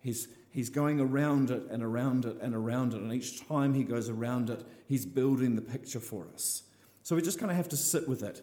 He's, 0.00 0.28
he's 0.50 0.70
going 0.70 1.00
around 1.00 1.50
it 1.50 1.64
and 1.70 1.82
around 1.82 2.24
it 2.24 2.36
and 2.40 2.54
around 2.54 2.94
it. 2.94 3.00
And 3.00 3.12
each 3.12 3.46
time 3.46 3.74
he 3.74 3.84
goes 3.84 4.08
around 4.08 4.50
it, 4.50 4.64
he's 4.86 5.04
building 5.06 5.56
the 5.56 5.62
picture 5.62 6.00
for 6.00 6.26
us. 6.34 6.62
So 7.02 7.16
we 7.16 7.22
just 7.22 7.38
kind 7.38 7.50
of 7.50 7.56
have 7.56 7.68
to 7.70 7.76
sit 7.76 8.08
with 8.08 8.22
it 8.22 8.42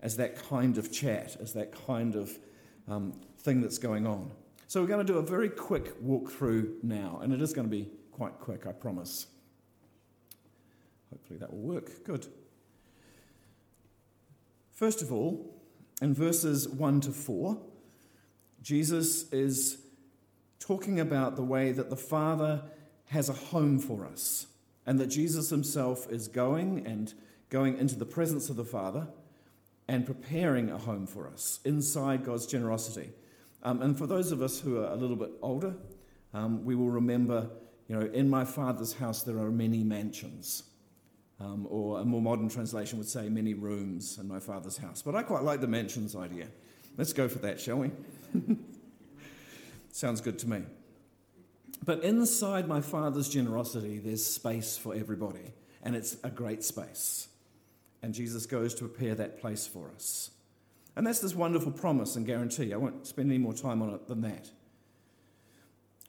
as 0.00 0.16
that 0.16 0.42
kind 0.48 0.78
of 0.78 0.92
chat, 0.92 1.36
as 1.40 1.52
that 1.54 1.72
kind 1.86 2.16
of 2.16 2.30
um, 2.88 3.12
thing 3.38 3.60
that's 3.60 3.78
going 3.78 4.06
on. 4.06 4.30
So 4.68 4.80
we're 4.80 4.88
going 4.88 5.06
to 5.06 5.12
do 5.12 5.18
a 5.18 5.22
very 5.22 5.48
quick 5.48 6.02
walkthrough 6.02 6.82
now, 6.82 7.20
and 7.22 7.32
it 7.32 7.40
is 7.40 7.52
going 7.52 7.66
to 7.66 7.70
be 7.70 7.88
quite 8.10 8.38
quick, 8.40 8.66
I 8.66 8.72
promise. 8.72 9.26
Hopefully 11.10 11.38
that 11.38 11.52
will 11.52 11.60
work. 11.60 12.04
Good. 12.04 12.26
First 14.72 15.02
of 15.02 15.12
all, 15.12 15.54
in 16.02 16.12
verses 16.12 16.68
1 16.68 17.00
to 17.02 17.12
4, 17.12 17.58
Jesus 18.62 19.30
is 19.32 19.78
talking 20.58 21.00
about 21.00 21.36
the 21.36 21.42
way 21.42 21.72
that 21.72 21.90
the 21.90 21.96
Father 21.96 22.62
has 23.06 23.28
a 23.28 23.34
home 23.34 23.78
for 23.78 24.04
us 24.04 24.46
and 24.84 24.98
that 25.00 25.06
Jesus 25.06 25.50
himself 25.50 26.10
is 26.10 26.28
going 26.28 26.86
and 26.86 27.12
going 27.50 27.78
into 27.78 27.96
the 27.96 28.06
presence 28.06 28.50
of 28.50 28.56
the 28.56 28.64
Father 28.64 29.06
and 29.88 30.04
preparing 30.04 30.70
a 30.70 30.78
home 30.78 31.06
for 31.06 31.28
us 31.28 31.60
inside 31.64 32.24
God's 32.24 32.46
generosity. 32.46 33.10
Um, 33.62 33.82
and 33.82 33.96
for 33.96 34.06
those 34.06 34.32
of 34.32 34.42
us 34.42 34.60
who 34.60 34.78
are 34.78 34.92
a 34.92 34.96
little 34.96 35.16
bit 35.16 35.30
older, 35.42 35.74
um, 36.34 36.64
we 36.64 36.74
will 36.74 36.90
remember, 36.90 37.48
you 37.88 37.98
know, 37.98 38.06
in 38.06 38.28
my 38.28 38.44
Father's 38.44 38.92
house 38.92 39.22
there 39.22 39.38
are 39.38 39.50
many 39.50 39.84
mansions. 39.84 40.64
Um, 41.38 41.66
or 41.68 42.00
a 42.00 42.04
more 42.04 42.22
modern 42.22 42.48
translation 42.48 42.98
would 42.98 43.08
say 43.08 43.28
many 43.28 43.54
rooms 43.54 44.18
in 44.18 44.26
my 44.26 44.40
Father's 44.40 44.78
house. 44.78 45.02
But 45.02 45.14
I 45.14 45.22
quite 45.22 45.42
like 45.42 45.60
the 45.60 45.66
mansions 45.66 46.16
idea. 46.16 46.46
Let's 46.96 47.12
go 47.12 47.28
for 47.28 47.40
that, 47.40 47.60
shall 47.60 47.76
we? 47.76 47.90
Sounds 49.96 50.20
good 50.20 50.38
to 50.40 50.46
me. 50.46 50.60
But 51.82 52.04
inside 52.04 52.68
my 52.68 52.82
Father's 52.82 53.30
generosity, 53.30 53.98
there's 53.98 54.22
space 54.22 54.76
for 54.76 54.94
everybody, 54.94 55.54
and 55.82 55.96
it's 55.96 56.18
a 56.22 56.28
great 56.28 56.62
space. 56.62 57.28
And 58.02 58.12
Jesus 58.12 58.44
goes 58.44 58.74
to 58.74 58.86
prepare 58.86 59.14
that 59.14 59.40
place 59.40 59.66
for 59.66 59.90
us. 59.94 60.32
And 60.96 61.06
that's 61.06 61.20
this 61.20 61.34
wonderful 61.34 61.72
promise 61.72 62.14
and 62.14 62.26
guarantee. 62.26 62.74
I 62.74 62.76
won't 62.76 63.06
spend 63.06 63.30
any 63.30 63.38
more 63.38 63.54
time 63.54 63.80
on 63.80 63.88
it 63.94 64.06
than 64.06 64.20
that. 64.20 64.50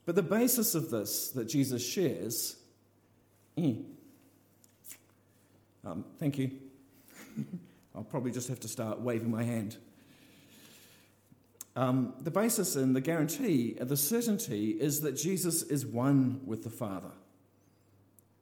But 0.04 0.16
the 0.16 0.22
basis 0.22 0.74
of 0.74 0.90
this 0.90 1.30
that 1.30 1.46
Jesus 1.46 1.82
shares. 1.82 2.56
Mm, 3.56 3.84
um, 5.86 6.04
thank 6.18 6.36
you. 6.36 6.50
I'll 7.94 8.04
probably 8.04 8.32
just 8.32 8.48
have 8.50 8.60
to 8.60 8.68
start 8.68 9.00
waving 9.00 9.30
my 9.30 9.44
hand. 9.44 9.78
Um, 11.78 12.14
the 12.18 12.32
basis 12.32 12.74
and 12.74 12.96
the 12.96 13.00
guarantee, 13.00 13.76
the 13.80 13.96
certainty, 13.96 14.70
is 14.70 15.02
that 15.02 15.12
Jesus 15.12 15.62
is 15.62 15.86
one 15.86 16.40
with 16.44 16.64
the 16.64 16.70
Father. 16.70 17.12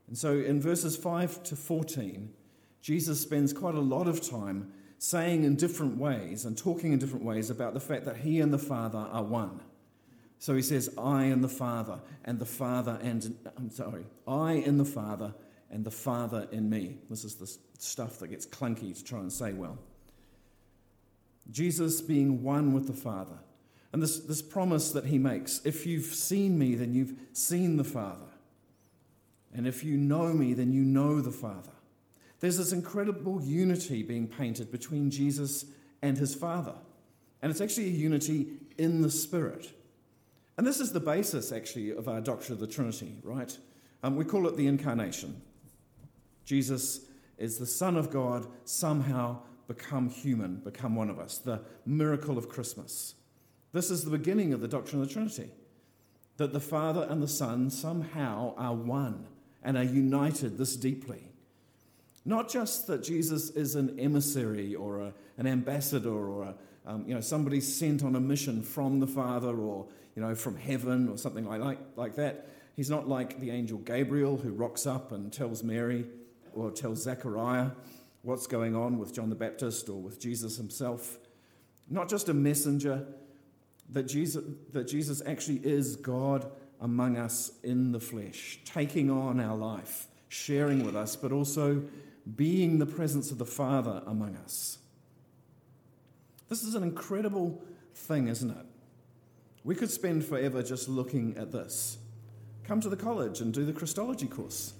And 0.09 0.17
so 0.17 0.39
in 0.39 0.59
verses 0.59 0.97
5 0.97 1.43
to 1.43 1.55
14, 1.55 2.33
Jesus 2.81 3.21
spends 3.21 3.53
quite 3.53 3.75
a 3.75 3.81
lot 3.81 4.09
of 4.09 4.27
time 4.27 4.73
saying 4.97 5.45
in 5.45 5.55
different 5.55 5.99
ways 5.99 6.47
and 6.47 6.57
talking 6.57 6.95
in 6.95 6.99
different 6.99 7.27
ways 7.27 7.51
about 7.51 7.75
the 7.75 7.81
fact 7.81 8.07
that 8.07 8.17
he 8.17 8.41
and 8.41 8.55
the 8.55 8.59
Father 8.59 9.07
are 9.13 9.23
one. 9.23 9.61
So 10.39 10.55
he 10.55 10.63
says, 10.63 10.89
I 10.97 11.25
and 11.25 11.45
the 11.45 11.49
Father, 11.51 12.01
and 12.25 12.39
the 12.39 12.47
Father 12.47 12.99
and, 13.03 13.37
I'm 13.59 13.69
sorry, 13.71 14.07
I 14.27 14.53
and 14.65 14.81
the 14.81 14.87
Father, 14.87 15.35
and 15.71 15.85
the 15.85 15.91
Father 15.91 16.49
in 16.53 16.71
me. 16.71 17.01
This 17.11 17.23
is 17.23 17.35
the 17.35 17.55
stuff 17.79 18.19
that 18.21 18.29
gets 18.29 18.47
clunky 18.47 18.97
to 18.97 19.05
try 19.05 19.19
and 19.19 19.31
say 19.31 19.53
well. 19.53 19.79
Jesus 21.51 22.01
being 22.01 22.43
one 22.43 22.73
with 22.73 22.87
the 22.87 22.93
Father. 22.93 23.39
And 23.93 24.03
this, 24.03 24.19
this 24.19 24.43
promise 24.43 24.93
that 24.93 25.07
he 25.07 25.19
makes 25.19 25.65
if 25.65 25.87
you've 25.87 26.05
seen 26.05 26.59
me, 26.59 26.75
then 26.75 26.93
you've 26.93 27.15
seen 27.33 27.77
the 27.77 27.85
Father. 27.85 28.27
And 29.55 29.67
if 29.67 29.83
you 29.83 29.97
know 29.97 30.33
me, 30.33 30.53
then 30.53 30.73
you 30.73 30.83
know 30.83 31.21
the 31.21 31.31
Father. 31.31 31.71
There's 32.41 32.59
this 32.59 32.73
incredible 32.73 33.41
unity 33.43 34.03
being 34.03 34.27
painted 34.27 34.71
between 34.71 35.11
Jesus 35.11 35.65
and 36.03 36.19
his 36.19 36.35
Father. 36.35 36.75
And 37.41 37.51
it's 37.51 37.61
actually 37.61 37.87
a 37.87 37.91
unity 37.91 38.49
in 38.77 39.01
the 39.01 39.11
Spirit. 39.11 39.71
And 40.59 40.67
this 40.67 40.81
is 40.81 40.93
the 40.93 41.01
basis, 41.01 41.53
actually, 41.53 41.91
of 41.91 42.09
our 42.09 42.21
doctrine 42.21 42.55
of 42.55 42.61
the 42.61 42.67
Trinity, 42.67 43.17
right? 43.23 43.57
Um, 44.03 44.17
we 44.17 44.25
call 44.25 44.47
it 44.47 44.57
the 44.57 44.67
incarnation. 44.67 45.41
Jesus 46.45 47.01
is 47.39 47.59
the 47.59 47.67
Son 47.67 47.97
of 47.97 48.11
God, 48.11 48.47
somehow 48.65 49.39
become 49.67 50.09
human, 50.09 50.57
become 50.57 50.95
one 50.95 51.11
of 51.11 51.19
us, 51.19 51.39
the 51.39 51.61
miracle 51.85 52.39
of 52.39 52.49
Christmas. 52.49 53.15
This 53.73 53.91
is 53.91 54.05
the 54.05 54.11
beginning 54.11 54.53
of 54.53 54.61
the 54.61 54.69
doctrine 54.69 55.03
of 55.03 55.09
the 55.09 55.13
Trinity 55.13 55.51
that 56.37 56.53
the 56.53 56.61
Father 56.61 57.07
and 57.09 57.23
the 57.23 57.29
Son 57.29 57.71
somehow 57.71 58.55
are 58.57 58.75
one 58.75 59.27
and 59.63 59.77
are 59.77 59.83
united 59.83 60.59
this 60.59 60.77
deeply. 60.77 61.31
Not 62.25 62.49
just 62.51 62.87
that 62.89 63.03
Jesus 63.03 63.51
is 63.51 63.75
an 63.75 63.99
emissary 63.99 64.75
or 64.75 65.01
a, 65.01 65.15
an 65.39 65.47
ambassador 65.47 66.11
or 66.13 66.43
a, 66.45 66.55
um, 66.87 67.05
you 67.07 67.15
know, 67.15 67.21
somebody 67.21 67.61
sent 67.61 68.05
on 68.05 68.17
a 68.17 68.21
mission 68.21 68.63
from 68.63 69.01
the 69.01 69.07
Father 69.07 69.57
or 69.57 69.87
you 70.17 70.23
know, 70.23 70.35
from 70.35 70.57
heaven 70.57 71.09
or 71.09 71.19
something 71.19 71.45
like, 71.45 71.61
like, 71.61 71.79
like 71.95 72.17
that. 72.17 72.49
He's 72.75 72.91
not 72.91 73.09
like 73.09 73.39
the 73.39 73.51
angel 73.51 73.79
Gabriel 73.79 74.37
who 74.37 74.51
rocks 74.51 74.87
up 74.87 75.13
and 75.13 75.33
tells 75.33 75.63
Mary 75.63 76.07
or 76.55 76.71
tells 76.71 77.03
Zechariah 77.03 77.71
what's 78.27 78.49
going 78.49 78.75
on 78.75 78.99
with 78.99 79.15
John 79.15 79.31
the 79.31 79.37
Baptist 79.37 79.89
or 79.89 80.01
with 80.01 80.19
Jesus 80.19 80.57
himself. 80.57 81.19
Not 81.89 82.09
just 82.09 82.29
a 82.29 82.35
messenger, 82.35 83.07
that 83.91 84.03
Jesus, 84.03 84.43
that 84.73 84.89
Jesus 84.89 85.23
actually 85.25 85.59
is 85.59 85.95
God 85.95 86.51
among 86.81 87.17
us 87.17 87.53
in 87.63 87.93
the 87.93 88.01
flesh, 88.01 88.59
taking 88.65 89.11
on 89.11 89.39
our 89.39 89.57
life, 89.57 90.09
sharing 90.29 90.85
with 90.85 90.97
us, 90.97 91.15
but 91.15 91.31
also 91.31 91.85
being 92.35 92.81
the 92.81 92.87
presence 92.87 93.31
of 93.31 93.39
the 93.39 93.47
Father 93.47 94.03
among 94.07 94.37
us. 94.37 94.79
This 96.49 96.65
is 96.65 96.75
an 96.75 96.83
incredible 96.83 97.63
thing, 97.95 98.27
isn't 98.27 98.51
it? 98.51 98.67
We 99.63 99.77
could 99.77 99.91
spend 99.91 100.25
forever 100.25 100.65
just 100.65 100.89
looking 100.89 101.37
at 101.37 101.53
this. 101.53 101.99
Come 102.65 102.81
to 102.81 102.89
the 102.89 102.97
college 102.97 103.41
and 103.41 103.55
do 103.55 103.65
the 103.65 103.73
Christology 103.73 104.27
course. 104.27 104.73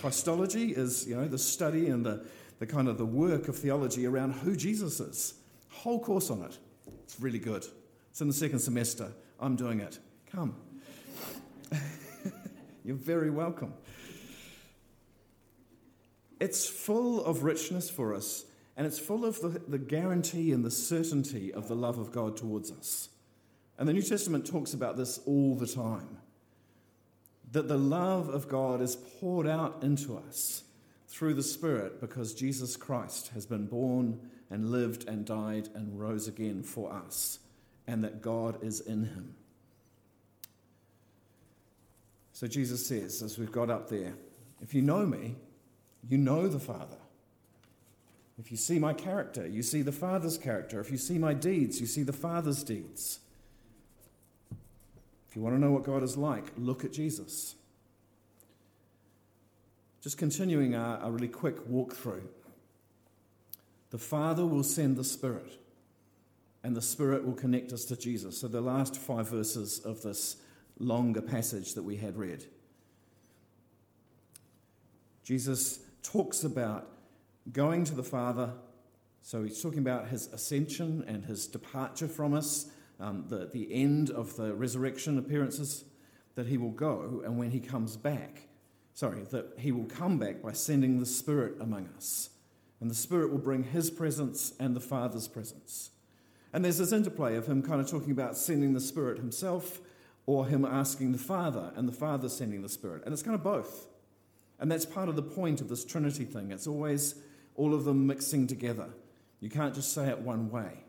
Christology 0.00 0.72
is, 0.72 1.06
you 1.06 1.16
know, 1.16 1.26
the 1.26 1.38
study 1.38 1.88
and 1.88 2.04
the, 2.04 2.24
the 2.58 2.66
kind 2.66 2.88
of 2.88 2.98
the 2.98 3.06
work 3.06 3.48
of 3.48 3.56
theology 3.56 4.06
around 4.06 4.32
who 4.32 4.56
Jesus 4.56 5.00
is. 5.00 5.34
Whole 5.70 6.00
course 6.00 6.30
on 6.30 6.42
it. 6.42 6.58
It's 7.04 7.20
really 7.20 7.38
good. 7.38 7.64
It's 8.10 8.20
in 8.20 8.28
the 8.28 8.34
second 8.34 8.58
semester. 8.60 9.12
I'm 9.40 9.56
doing 9.56 9.80
it. 9.80 9.98
Come. 10.30 10.54
You're 12.84 12.96
very 12.96 13.30
welcome. 13.30 13.74
It's 16.38 16.68
full 16.68 17.24
of 17.24 17.42
richness 17.42 17.88
for 17.88 18.14
us, 18.14 18.44
and 18.76 18.86
it's 18.86 18.98
full 18.98 19.24
of 19.24 19.40
the, 19.40 19.60
the 19.66 19.78
guarantee 19.78 20.52
and 20.52 20.64
the 20.64 20.70
certainty 20.70 21.52
of 21.52 21.68
the 21.68 21.74
love 21.74 21.98
of 21.98 22.12
God 22.12 22.36
towards 22.36 22.70
us. 22.70 23.08
And 23.78 23.88
the 23.88 23.92
New 23.92 24.02
Testament 24.02 24.46
talks 24.46 24.74
about 24.74 24.96
this 24.96 25.20
all 25.26 25.54
the 25.54 25.66
time 25.66 26.18
that 27.56 27.68
the 27.68 27.78
love 27.78 28.28
of 28.28 28.48
God 28.48 28.82
is 28.82 28.96
poured 28.96 29.46
out 29.46 29.78
into 29.80 30.18
us 30.28 30.62
through 31.08 31.32
the 31.32 31.42
Spirit 31.42 32.02
because 32.02 32.34
Jesus 32.34 32.76
Christ 32.76 33.28
has 33.28 33.46
been 33.46 33.64
born 33.64 34.20
and 34.50 34.68
lived 34.68 35.08
and 35.08 35.24
died 35.24 35.70
and 35.74 35.98
rose 35.98 36.28
again 36.28 36.62
for 36.62 36.92
us, 36.92 37.38
and 37.86 38.04
that 38.04 38.20
God 38.20 38.62
is 38.62 38.80
in 38.80 39.04
him. 39.04 39.34
So 42.34 42.46
Jesus 42.46 42.86
says, 42.86 43.22
as 43.22 43.38
we've 43.38 43.50
got 43.50 43.70
up 43.70 43.88
there, 43.88 44.12
if 44.60 44.74
you 44.74 44.82
know 44.82 45.06
me, 45.06 45.36
you 46.06 46.18
know 46.18 46.48
the 46.48 46.60
Father. 46.60 46.98
If 48.38 48.50
you 48.50 48.58
see 48.58 48.78
my 48.78 48.92
character, 48.92 49.46
you 49.46 49.62
see 49.62 49.80
the 49.80 49.92
Father's 49.92 50.36
character. 50.36 50.78
If 50.78 50.90
you 50.90 50.98
see 50.98 51.16
my 51.16 51.32
deeds, 51.32 51.80
you 51.80 51.86
see 51.86 52.02
the 52.02 52.12
Father's 52.12 52.62
deeds. 52.62 53.20
You 55.36 55.42
want 55.42 55.54
to 55.54 55.60
know 55.60 55.70
what 55.70 55.84
God 55.84 56.02
is 56.02 56.16
like, 56.16 56.44
look 56.56 56.82
at 56.82 56.94
Jesus. 56.94 57.56
Just 60.00 60.16
continuing 60.16 60.74
a, 60.74 61.00
a 61.02 61.10
really 61.10 61.28
quick 61.28 61.68
walkthrough. 61.68 62.22
The 63.90 63.98
Father 63.98 64.46
will 64.46 64.62
send 64.62 64.96
the 64.96 65.04
Spirit, 65.04 65.60
and 66.64 66.74
the 66.74 66.80
Spirit 66.80 67.26
will 67.26 67.34
connect 67.34 67.74
us 67.74 67.84
to 67.84 67.96
Jesus. 67.96 68.38
So, 68.38 68.48
the 68.48 68.62
last 68.62 68.96
five 68.96 69.28
verses 69.28 69.78
of 69.80 70.02
this 70.02 70.36
longer 70.78 71.20
passage 71.20 71.74
that 71.74 71.82
we 71.82 71.96
had 71.96 72.16
read. 72.16 72.46
Jesus 75.22 75.80
talks 76.02 76.44
about 76.44 76.88
going 77.52 77.84
to 77.84 77.94
the 77.94 78.02
Father. 78.02 78.52
So, 79.20 79.44
he's 79.44 79.60
talking 79.60 79.80
about 79.80 80.08
his 80.08 80.28
ascension 80.28 81.04
and 81.06 81.26
his 81.26 81.46
departure 81.46 82.08
from 82.08 82.32
us, 82.32 82.70
um, 82.98 83.24
the, 83.28 83.50
the 83.52 83.72
end 83.72 84.10
of 84.10 84.36
the 84.36 84.54
resurrection 84.54 85.18
appearances, 85.18 85.84
that 86.34 86.46
he 86.46 86.58
will 86.58 86.70
go, 86.70 87.22
and 87.24 87.38
when 87.38 87.50
he 87.50 87.60
comes 87.60 87.96
back, 87.96 88.48
sorry, 88.94 89.22
that 89.30 89.54
he 89.58 89.72
will 89.72 89.84
come 89.84 90.18
back 90.18 90.42
by 90.42 90.52
sending 90.52 90.98
the 90.98 91.06
Spirit 91.06 91.56
among 91.60 91.88
us. 91.96 92.30
And 92.80 92.90
the 92.90 92.94
Spirit 92.94 93.30
will 93.30 93.38
bring 93.38 93.64
his 93.64 93.90
presence 93.90 94.52
and 94.60 94.76
the 94.76 94.80
Father's 94.80 95.28
presence. 95.28 95.90
And 96.52 96.64
there's 96.64 96.78
this 96.78 96.92
interplay 96.92 97.36
of 97.36 97.46
him 97.46 97.62
kind 97.62 97.80
of 97.80 97.90
talking 97.90 98.10
about 98.10 98.36
sending 98.36 98.72
the 98.72 98.80
Spirit 98.80 99.18
himself 99.18 99.80
or 100.26 100.46
him 100.46 100.64
asking 100.64 101.12
the 101.12 101.18
Father 101.18 101.72
and 101.76 101.88
the 101.88 101.92
Father 101.92 102.28
sending 102.28 102.62
the 102.62 102.68
Spirit. 102.68 103.02
And 103.04 103.12
it's 103.12 103.22
kind 103.22 103.34
of 103.34 103.42
both. 103.42 103.88
And 104.58 104.70
that's 104.70 104.86
part 104.86 105.08
of 105.08 105.16
the 105.16 105.22
point 105.22 105.60
of 105.60 105.68
this 105.68 105.84
Trinity 105.84 106.24
thing. 106.24 106.50
It's 106.50 106.66
always 106.66 107.16
all 107.54 107.74
of 107.74 107.84
them 107.84 108.06
mixing 108.06 108.46
together. 108.46 108.88
You 109.40 109.50
can't 109.50 109.74
just 109.74 109.92
say 109.92 110.08
it 110.08 110.20
one 110.20 110.50
way. 110.50 110.84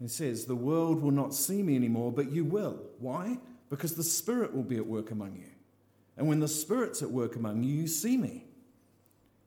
He 0.00 0.08
says, 0.08 0.44
The 0.44 0.54
world 0.54 1.02
will 1.02 1.10
not 1.10 1.34
see 1.34 1.62
me 1.62 1.76
anymore, 1.76 2.12
but 2.12 2.30
you 2.30 2.44
will. 2.44 2.78
Why? 2.98 3.38
Because 3.70 3.94
the 3.94 4.04
Spirit 4.04 4.54
will 4.54 4.62
be 4.62 4.76
at 4.76 4.86
work 4.86 5.10
among 5.10 5.36
you. 5.36 5.50
And 6.16 6.28
when 6.28 6.40
the 6.40 6.48
Spirit's 6.48 7.02
at 7.02 7.10
work 7.10 7.36
among 7.36 7.62
you, 7.62 7.74
you 7.74 7.88
see 7.88 8.16
me. 8.16 8.44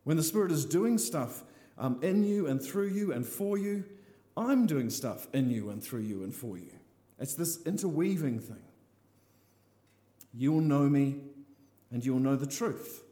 When 0.03 0.17
the 0.17 0.24
Spirit 0.24 0.51
is 0.51 0.65
doing 0.65 0.98
stuff 0.98 1.43
um, 1.77 2.00
in 2.01 2.24
you 2.24 2.48
and 2.48 2.62
through 2.62 2.89
you 2.89 3.12
and 3.13 3.25
for 3.25 3.58
you, 3.58 3.84
I'm 4.36 4.65
doing 4.65 4.89
stuff 4.89 5.27
in 5.34 5.50
you 5.50 5.70
and 5.70 5.84
through 5.84 6.01
you 6.01 6.24
and 6.24 6.34
for 6.34 6.58
you. 6.58 6.72
It's 7.20 7.36
this 7.36 7.62
interweaving 7.65 8.39
thing. 8.39 8.63
You'll 10.34 10.62
know 10.62 10.88
me 10.89 11.17
and 11.91 12.05
you'll 12.05 12.20
know 12.20 12.36
the 12.36 12.48
truth 12.48 13.03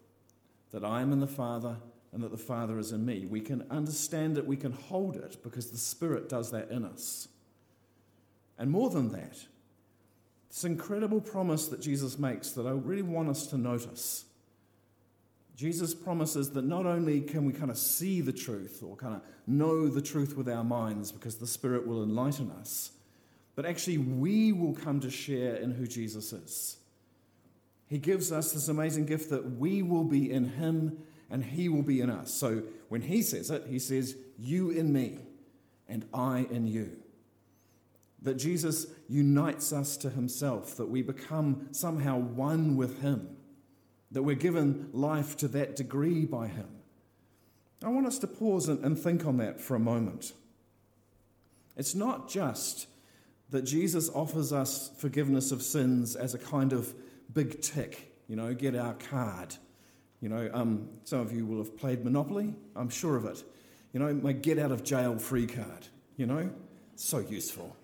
that 0.72 0.84
I 0.84 1.02
am 1.02 1.12
in 1.12 1.20
the 1.20 1.28
Father 1.28 1.78
and 2.12 2.24
that 2.24 2.32
the 2.32 2.38
Father 2.38 2.80
is 2.80 2.92
in 2.92 3.06
me. 3.06 3.26
We 3.26 3.42
can 3.42 3.66
understand 3.70 4.38
it, 4.38 4.46
we 4.46 4.58
can 4.58 4.72
hold 4.72 5.16
it 5.16 5.38
because 5.44 5.70
the 5.70 5.78
Spirit 5.78 6.30
does 6.30 6.52
that 6.52 6.72
in 6.72 6.84
us. 6.84 7.28
And 8.58 8.72
more 8.72 8.90
than 8.90 9.12
that, 9.12 9.38
this 10.50 10.64
incredible 10.64 11.22
promise 11.22 11.68
that 11.68 11.82
Jesus 11.82 12.18
makes 12.18 12.52
that 12.52 12.66
I 12.66 12.72
really 12.72 13.04
want 13.04 13.30
us 13.30 13.48
to 13.48 13.58
notice. 13.58 14.26
Jesus 15.56 15.94
promises 15.94 16.52
that 16.52 16.66
not 16.66 16.86
only 16.86 17.22
can 17.22 17.46
we 17.46 17.54
kind 17.54 17.70
of 17.70 17.78
see 17.78 18.22
the 18.22 18.32
truth 18.32 18.82
or 18.82 18.96
kind 18.96 19.16
of 19.16 19.22
know 19.46 19.88
the 19.88 20.02
truth 20.02 20.36
with 20.36 20.50
our 20.50 20.64
minds 20.64 21.12
because 21.12 21.36
the 21.36 21.46
Spirit 21.46 21.86
will 21.86 22.02
enlighten 22.02 22.50
us, 22.60 22.92
but 23.56 23.66
actually 23.66 23.98
we 23.98 24.52
will 24.52 24.74
come 24.74 25.00
to 25.02 25.12
share 25.12 25.56
in 25.56 25.72
who 25.72 25.86
Jesus 25.86 26.34
is. 26.34 26.78
He 27.88 27.98
gives 27.98 28.32
us 28.32 28.54
this 28.54 28.68
amazing 28.68 29.06
gift 29.06 29.30
that 29.32 29.58
we 29.58 29.82
will 29.82 30.04
be 30.04 30.32
in 30.32 30.46
Him 30.46 30.98
and 31.30 31.44
He 31.44 31.70
will 31.70 31.84
be 31.84 32.02
in 32.02 32.10
us. 32.10 32.34
So 32.34 32.64
when 32.90 33.02
He 33.02 33.22
says 33.22 33.50
it, 33.52 33.66
He 33.70 33.80
says, 33.80 34.16
You 34.38 34.72
in 34.72 34.92
me 34.94 35.20
and 35.88 36.06
I 36.14 36.48
in 36.52 36.68
you 36.68 36.98
that 38.22 38.36
Jesus 38.36 38.88
unites 39.08 39.72
us 39.72 39.96
to 39.98 40.10
himself, 40.10 40.76
that 40.78 40.90
we 40.90 41.02
become 41.02 41.68
somehow 41.72 42.18
one 42.18 42.76
with 42.76 43.02
him, 43.02 43.38
that 44.12 44.24
we're 44.24 44.36
given 44.36 44.90
life 44.92 45.38
to 45.38 45.48
that 45.50 45.76
degree 45.76 46.26
by 46.26 46.48
him. 46.48 46.68
I 47.84 47.90
want 47.90 48.08
us 48.08 48.20
to 48.20 48.28
pause 48.28 48.68
and, 48.68 49.00
think 49.00 49.26
on 49.26 49.38
that 49.38 49.62
for 49.62 49.76
a 49.76 49.80
moment. 49.80 50.34
It's 51.78 51.96
not 51.96 52.30
just 52.30 52.88
that 53.52 53.62
Jesus 53.62 54.10
offers 54.10 54.52
us 54.52 54.92
forgiveness 54.98 55.52
of 55.52 55.62
sins 55.62 56.16
as 56.16 56.34
a 56.34 56.40
kind 56.40 56.74
of 56.74 56.94
big 57.34 57.62
tick, 57.62 58.14
you 58.28 58.36
know, 58.36 58.54
get 58.54 58.76
our 58.76 58.96
card. 58.96 59.56
You 60.22 60.30
know, 60.30 60.50
um, 60.54 60.90
some 61.06 61.20
of 61.20 61.32
you 61.32 61.46
will 61.46 61.60
have 61.60 61.78
played 61.78 62.04
Monopoly, 62.04 62.54
I'm 62.76 62.90
sure 62.90 63.16
of 63.16 63.26
it. 63.26 63.44
You 63.94 64.00
know, 64.00 64.14
my 64.14 64.34
get 64.34 64.60
out 64.60 64.72
of 64.72 64.84
jail 64.84 65.18
free 65.18 65.48
card, 65.48 65.88
you 66.18 66.26
know, 66.26 66.50
so 66.96 67.20
useful. 67.20 67.76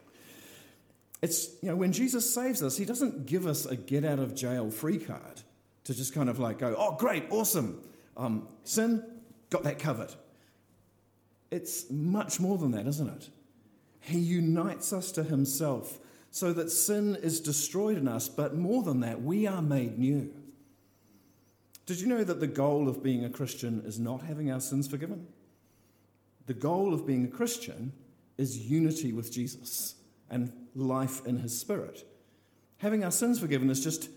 It's, 1.22 1.50
you 1.62 1.70
know, 1.70 1.76
when 1.76 1.92
Jesus 1.92 2.32
saves 2.32 2.62
us, 2.62 2.78
he 2.78 2.86
doesn't 2.86 3.26
give 3.26 3.48
us 3.48 3.66
a 3.66 3.76
get 3.76 4.04
out 4.04 4.20
of 4.20 4.36
jail 4.36 4.70
free 4.70 5.00
card. 5.00 5.42
to 5.86 5.94
just 5.94 6.14
kind 6.14 6.30
of 6.30 6.40
like 6.40 6.60
go, 6.60 6.76
oh, 6.78 6.96
great, 6.98 7.26
awesome. 7.30 7.82
Um, 8.18 8.48
sin, 8.64 9.04
got 9.50 9.64
that 9.64 9.80
covered. 9.80 10.14
It's 11.52 11.90
much 11.90 12.40
more 12.40 12.58
than 12.58 12.72
that, 12.72 12.88
isn't 12.88 13.08
it? 13.08 13.30
He 14.02 14.20
unites 14.20 14.92
us 14.92 15.12
to 15.14 15.24
himself 15.24 16.00
so 16.32 16.52
that 16.54 16.70
sin 16.70 17.16
is 17.22 17.40
destroyed 17.40 17.98
in 17.98 18.08
us, 18.08 18.28
but 18.28 18.56
more 18.56 18.84
than 18.84 19.00
that, 19.00 19.22
we 19.22 19.48
are 19.48 19.62
made 19.62 19.98
new. 19.98 20.34
Did 21.86 22.02
you 22.02 22.08
know 22.08 22.24
that 22.24 22.40
the 22.40 22.48
goal 22.48 22.88
of 22.90 23.04
being 23.04 23.26
a 23.26 23.30
Christian 23.30 23.84
is 23.86 24.00
not 24.00 24.24
having 24.24 24.52
our 24.52 24.60
sins 24.60 24.88
forgiven? 24.88 25.28
The 26.48 26.54
goal 26.54 26.94
of 26.94 27.06
being 27.06 27.26
a 27.26 27.28
Christian 27.28 27.94
is 28.38 28.70
unity 28.70 29.14
with 29.14 29.32
Jesus 29.32 29.96
and 30.30 30.52
life 30.76 31.26
in 31.26 31.38
his 31.38 31.58
spirit. 31.58 32.04
Having 32.80 33.04
our 33.04 33.12
sins 33.12 33.40
forgiven 33.40 33.70
is 33.70 33.84
just 33.84 34.10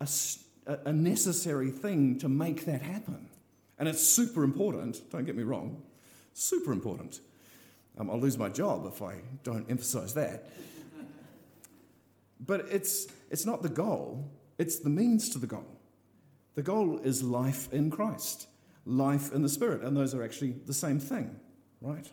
a, 0.00 0.08
a 0.84 0.92
necessary 0.92 1.70
thing 1.70 2.18
to 2.18 2.28
make 2.28 2.64
that 2.66 2.82
happen. 2.82 3.28
And 3.78 3.88
it's 3.88 4.06
super 4.06 4.42
important, 4.42 5.10
don't 5.10 5.24
get 5.24 5.36
me 5.36 5.42
wrong, 5.42 5.82
super 6.32 6.72
important. 6.72 7.20
Um, 7.98 8.10
I'll 8.10 8.20
lose 8.20 8.38
my 8.38 8.48
job 8.48 8.86
if 8.86 9.02
I 9.02 9.16
don't 9.42 9.68
emphasize 9.70 10.14
that. 10.14 10.48
But 12.38 12.66
it's, 12.70 13.06
it's 13.30 13.46
not 13.46 13.62
the 13.62 13.68
goal, 13.68 14.30
it's 14.58 14.78
the 14.78 14.90
means 14.90 15.28
to 15.30 15.38
the 15.38 15.46
goal. 15.46 15.75
The 16.56 16.62
goal 16.62 16.98
is 17.04 17.22
life 17.22 17.72
in 17.72 17.90
Christ, 17.90 18.48
life 18.86 19.32
in 19.32 19.42
the 19.42 19.48
Spirit, 19.48 19.82
and 19.82 19.96
those 19.96 20.14
are 20.14 20.24
actually 20.24 20.56
the 20.64 20.74
same 20.74 20.98
thing, 20.98 21.36
right? 21.80 22.10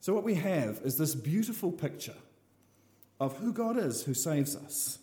So, 0.00 0.12
what 0.12 0.24
we 0.24 0.34
have 0.34 0.80
is 0.84 0.98
this 0.98 1.14
beautiful 1.14 1.70
picture 1.72 2.16
of 3.20 3.38
who 3.38 3.52
God 3.52 3.78
is 3.78 4.02
who 4.02 4.14
saves 4.14 4.56
us. 4.56 4.98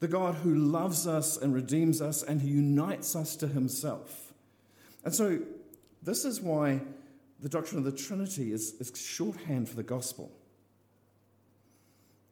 The 0.00 0.08
God 0.08 0.34
who 0.36 0.54
loves 0.54 1.06
us 1.06 1.36
and 1.36 1.54
redeems 1.54 2.02
us 2.02 2.22
and 2.22 2.42
who 2.42 2.48
unites 2.48 3.14
us 3.16 3.36
to 3.36 3.46
himself. 3.46 4.32
And 5.04 5.14
so, 5.14 5.38
this 6.02 6.24
is 6.24 6.40
why 6.40 6.80
the 7.40 7.48
doctrine 7.48 7.78
of 7.78 7.84
the 7.84 7.92
Trinity 7.92 8.52
is, 8.52 8.74
is 8.80 8.92
shorthand 8.98 9.68
for 9.68 9.76
the 9.76 9.84
gospel. 9.84 10.32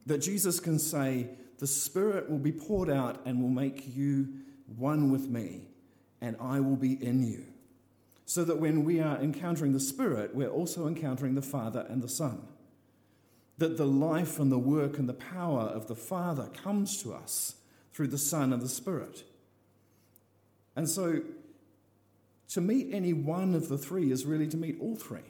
That 0.06 0.18
Jesus 0.18 0.58
can 0.58 0.80
say, 0.80 1.28
The 1.58 1.68
Spirit 1.68 2.28
will 2.28 2.38
be 2.38 2.52
poured 2.52 2.90
out 2.90 3.22
and 3.24 3.40
will 3.40 3.48
make 3.48 3.96
you 3.96 4.28
one 4.76 5.10
with 5.10 5.28
me, 5.28 5.68
and 6.20 6.36
I 6.40 6.60
will 6.60 6.76
be 6.76 6.92
in 6.92 7.22
you. 7.22 7.44
So 8.24 8.44
that 8.44 8.58
when 8.58 8.84
we 8.84 9.00
are 9.00 9.18
encountering 9.18 9.72
the 9.72 9.80
Spirit, 9.80 10.34
we're 10.34 10.50
also 10.50 10.88
encountering 10.88 11.34
the 11.34 11.42
Father 11.42 11.86
and 11.88 12.02
the 12.02 12.08
Son. 12.08 12.42
That 13.58 13.76
the 13.76 13.86
life 13.86 14.38
and 14.38 14.50
the 14.50 14.58
work 14.58 14.98
and 14.98 15.08
the 15.08 15.14
power 15.14 15.62
of 15.62 15.86
the 15.86 15.94
Father 15.94 16.48
comes 16.48 17.02
to 17.02 17.14
us 17.14 17.54
through 17.92 18.08
the 18.08 18.18
Son 18.18 18.52
and 18.52 18.60
the 18.60 18.68
Spirit. 18.68 19.22
And 20.74 20.88
so 20.88 21.22
to 22.48 22.60
meet 22.60 22.92
any 22.92 23.12
one 23.12 23.54
of 23.54 23.68
the 23.68 23.78
three 23.78 24.10
is 24.10 24.24
really 24.24 24.46
to 24.48 24.56
meet 24.56 24.78
all 24.80 24.96
three. 24.96 25.20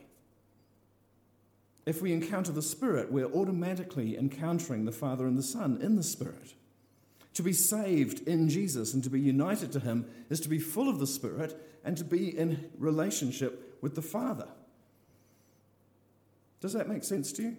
If 1.86 2.02
we 2.02 2.12
encounter 2.12 2.52
the 2.52 2.62
Spirit, 2.62 3.12
we're 3.12 3.32
automatically 3.32 4.18
encountering 4.18 4.84
the 4.84 4.92
Father 4.92 5.26
and 5.26 5.38
the 5.38 5.42
Son 5.42 5.78
in 5.80 5.96
the 5.96 6.02
Spirit. 6.02 6.54
To 7.36 7.42
be 7.42 7.52
saved 7.52 8.26
in 8.26 8.48
Jesus 8.48 8.94
and 8.94 9.04
to 9.04 9.10
be 9.10 9.20
united 9.20 9.70
to 9.72 9.80
Him 9.80 10.06
is 10.30 10.40
to 10.40 10.48
be 10.48 10.58
full 10.58 10.88
of 10.88 10.98
the 10.98 11.06
Spirit 11.06 11.54
and 11.84 11.94
to 11.98 12.04
be 12.04 12.36
in 12.36 12.70
relationship 12.78 13.76
with 13.82 13.94
the 13.94 14.00
Father. 14.00 14.48
Does 16.62 16.72
that 16.72 16.88
make 16.88 17.04
sense 17.04 17.32
to 17.32 17.42
you? 17.42 17.56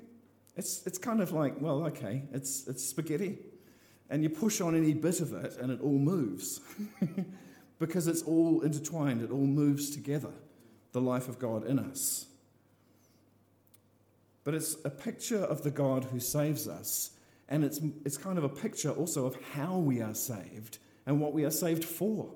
It's, 0.56 0.82
it's 0.88 0.98
kind 0.98 1.22
of 1.22 1.32
like, 1.32 1.62
well, 1.62 1.86
okay, 1.86 2.24
it's, 2.34 2.68
it's 2.68 2.84
spaghetti, 2.84 3.38
and 4.10 4.24
you 4.24 4.32
push 4.32 4.62
on 4.62 4.76
any 4.76 4.96
bit 4.96 5.22
of 5.22 5.32
it 5.34 5.58
and 5.62 5.72
it 5.72 5.80
all 5.80 6.00
moves. 6.00 6.60
because 7.80 8.08
it's 8.08 8.24
all 8.24 8.62
intertwined, 8.62 9.22
it 9.22 9.30
all 9.30 9.46
moves 9.46 9.92
together, 9.92 10.34
the 10.92 11.02
life 11.02 11.30
of 11.30 11.38
God 11.38 11.68
in 11.68 11.78
us. 11.78 12.26
But 14.44 14.56
it's 14.56 14.76
a 14.84 14.90
picture 14.90 15.44
of 15.44 15.62
the 15.62 15.70
God 15.70 16.06
who 16.06 16.20
saves 16.20 16.68
us, 16.68 17.12
and 17.50 17.64
it's, 17.64 17.80
it's 18.06 18.18
kind 18.18 18.38
of 18.38 18.44
a 18.44 18.50
picture 18.50 18.92
also 18.92 19.26
of 19.26 19.38
how 19.54 19.78
we 19.78 20.02
are 20.02 20.14
saved 20.14 20.80
and 21.06 21.22
what 21.22 21.34
we 21.34 21.46
are 21.46 21.52
saved 21.52 21.84
for. 21.86 22.30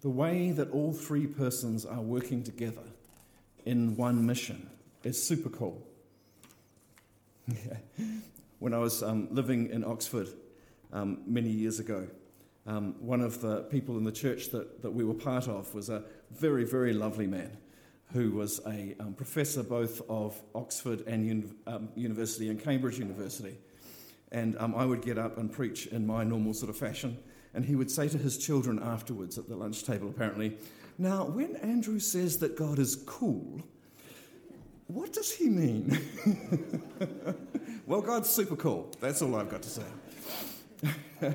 The 0.00 0.10
way 0.10 0.52
that 0.52 0.70
all 0.70 0.92
three 0.92 1.26
persons 1.26 1.84
are 1.84 2.00
working 2.00 2.42
together 2.42 2.84
in 3.64 3.96
one 3.96 4.24
mission 4.24 4.70
is 5.04 5.22
super 5.22 5.48
cool. 5.48 5.86
when 8.58 8.72
I 8.72 8.78
was 8.78 9.02
um, 9.02 9.28
living 9.30 9.70
in 9.70 9.84
Oxford, 9.84 10.28
um, 10.92 11.18
many 11.26 11.50
years 11.50 11.78
ago. 11.78 12.06
Um, 12.66 12.94
one 12.98 13.20
of 13.20 13.40
the 13.40 13.62
people 13.64 13.96
in 13.96 14.04
the 14.04 14.12
church 14.12 14.50
that, 14.50 14.82
that 14.82 14.90
we 14.90 15.04
were 15.04 15.14
part 15.14 15.48
of 15.48 15.72
was 15.74 15.88
a 15.88 16.02
very, 16.32 16.64
very 16.64 16.92
lovely 16.92 17.26
man 17.26 17.56
who 18.12 18.32
was 18.32 18.60
a 18.66 18.94
um, 19.00 19.14
professor 19.14 19.62
both 19.62 20.00
of 20.08 20.40
Oxford 20.54 21.06
and 21.06 21.30
un- 21.30 21.54
um, 21.66 21.88
University 21.94 22.48
and 22.48 22.62
Cambridge 22.62 22.98
University. 22.98 23.58
And 24.32 24.56
um, 24.58 24.74
I 24.74 24.84
would 24.84 25.02
get 25.02 25.18
up 25.18 25.38
and 25.38 25.52
preach 25.52 25.86
in 25.86 26.06
my 26.06 26.24
normal 26.24 26.54
sort 26.54 26.70
of 26.70 26.76
fashion. 26.76 27.18
And 27.54 27.64
he 27.64 27.74
would 27.74 27.90
say 27.90 28.08
to 28.08 28.18
his 28.18 28.38
children 28.38 28.78
afterwards 28.82 29.38
at 29.38 29.48
the 29.48 29.56
lunch 29.56 29.84
table, 29.84 30.08
apparently, 30.08 30.56
Now, 30.98 31.24
when 31.24 31.56
Andrew 31.56 31.98
says 31.98 32.38
that 32.38 32.56
God 32.56 32.78
is 32.78 32.96
cool, 33.06 33.62
what 34.88 35.12
does 35.12 35.32
he 35.32 35.48
mean? 35.48 35.98
well, 37.86 38.00
God's 38.00 38.28
super 38.28 38.56
cool. 38.56 38.92
That's 39.00 39.20
all 39.22 39.34
I've 39.34 39.48
got 39.48 39.62
to 39.62 39.70
say. 39.70 39.82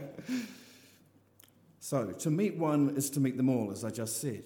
so, 1.79 2.12
to 2.12 2.29
meet 2.29 2.55
one 2.55 2.95
is 2.95 3.10
to 3.12 3.19
meet 3.19 3.36
them 3.36 3.49
all, 3.49 3.71
as 3.71 3.84
I 3.84 3.89
just 3.89 4.21
said. 4.21 4.43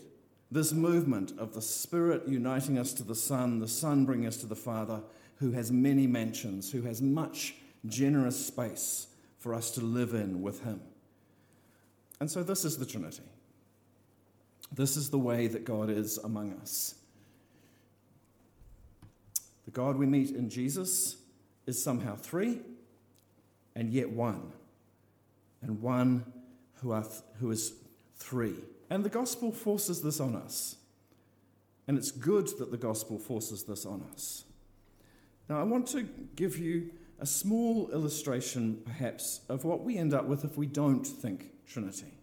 This 0.51 0.71
movement 0.73 1.33
of 1.37 1.53
the 1.53 1.61
Spirit 1.61 2.27
uniting 2.27 2.77
us 2.77 2.93
to 2.93 3.03
the 3.03 3.15
Son, 3.15 3.59
the 3.59 3.67
Son 3.67 4.05
bringing 4.05 4.27
us 4.27 4.37
to 4.37 4.45
the 4.45 4.55
Father, 4.55 5.01
who 5.37 5.51
has 5.51 5.71
many 5.71 6.07
mansions, 6.07 6.71
who 6.71 6.83
has 6.83 7.01
much 7.01 7.55
generous 7.87 8.45
space 8.45 9.07
for 9.37 9.53
us 9.53 9.71
to 9.71 9.81
live 9.81 10.13
in 10.13 10.41
with 10.41 10.63
Him. 10.63 10.81
And 12.19 12.29
so, 12.31 12.43
this 12.43 12.63
is 12.63 12.77
the 12.77 12.85
Trinity. 12.85 13.23
This 14.71 14.97
is 14.97 15.09
the 15.09 15.19
way 15.19 15.47
that 15.47 15.65
God 15.65 15.89
is 15.89 16.17
among 16.17 16.53
us. 16.53 16.95
The 19.65 19.71
God 19.71 19.97
we 19.97 20.05
meet 20.05 20.31
in 20.31 20.49
Jesus 20.49 21.17
is 21.65 21.83
somehow 21.83 22.15
three 22.15 22.59
and 23.75 23.91
yet 23.91 24.09
one 24.09 24.51
and 25.61 25.81
one 25.81 26.25
who, 26.75 26.93
th- 27.01 27.21
who 27.39 27.51
is 27.51 27.73
three. 28.17 28.55
And 28.89 29.03
the 29.03 29.09
gospel 29.09 29.51
forces 29.51 30.01
this 30.01 30.19
on 30.19 30.35
us. 30.35 30.75
And 31.87 31.97
it's 31.97 32.11
good 32.11 32.47
that 32.59 32.71
the 32.71 32.77
gospel 32.77 33.17
forces 33.17 33.63
this 33.63 33.85
on 33.85 34.03
us. 34.11 34.45
Now, 35.49 35.59
I 35.59 35.63
want 35.63 35.87
to 35.89 36.03
give 36.35 36.57
you 36.57 36.89
a 37.19 37.25
small 37.25 37.89
illustration, 37.91 38.81
perhaps, 38.85 39.41
of 39.47 39.63
what 39.63 39.83
we 39.83 39.97
end 39.97 40.13
up 40.13 40.25
with 40.25 40.43
if 40.43 40.57
we 40.57 40.65
don't 40.65 41.05
think 41.05 41.51
Trinity. 41.67 42.13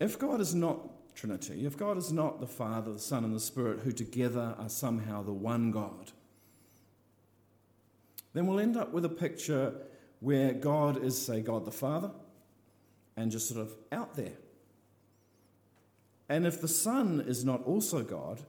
If 0.00 0.18
God 0.18 0.40
is 0.40 0.54
not 0.54 1.14
Trinity, 1.14 1.66
if 1.66 1.76
God 1.76 1.96
is 1.96 2.12
not 2.12 2.40
the 2.40 2.46
Father, 2.46 2.92
the 2.92 2.98
Son, 2.98 3.24
and 3.24 3.34
the 3.34 3.40
Spirit, 3.40 3.80
who 3.80 3.92
together 3.92 4.54
are 4.58 4.68
somehow 4.68 5.22
the 5.22 5.32
one 5.32 5.70
God, 5.70 6.12
then 8.34 8.46
we'll 8.46 8.60
end 8.60 8.76
up 8.76 8.92
with 8.92 9.04
a 9.04 9.08
picture 9.08 9.74
where 10.20 10.52
God 10.52 11.02
is, 11.02 11.20
say, 11.20 11.40
God 11.40 11.64
the 11.64 11.72
Father, 11.72 12.10
and 13.18 13.32
just 13.32 13.48
sort 13.48 13.60
of 13.60 13.72
out 13.90 14.14
there. 14.14 14.36
And 16.28 16.46
if 16.46 16.60
the 16.60 16.68
Son 16.68 17.24
is 17.26 17.44
not 17.44 17.64
also 17.64 18.02
God, 18.02 18.40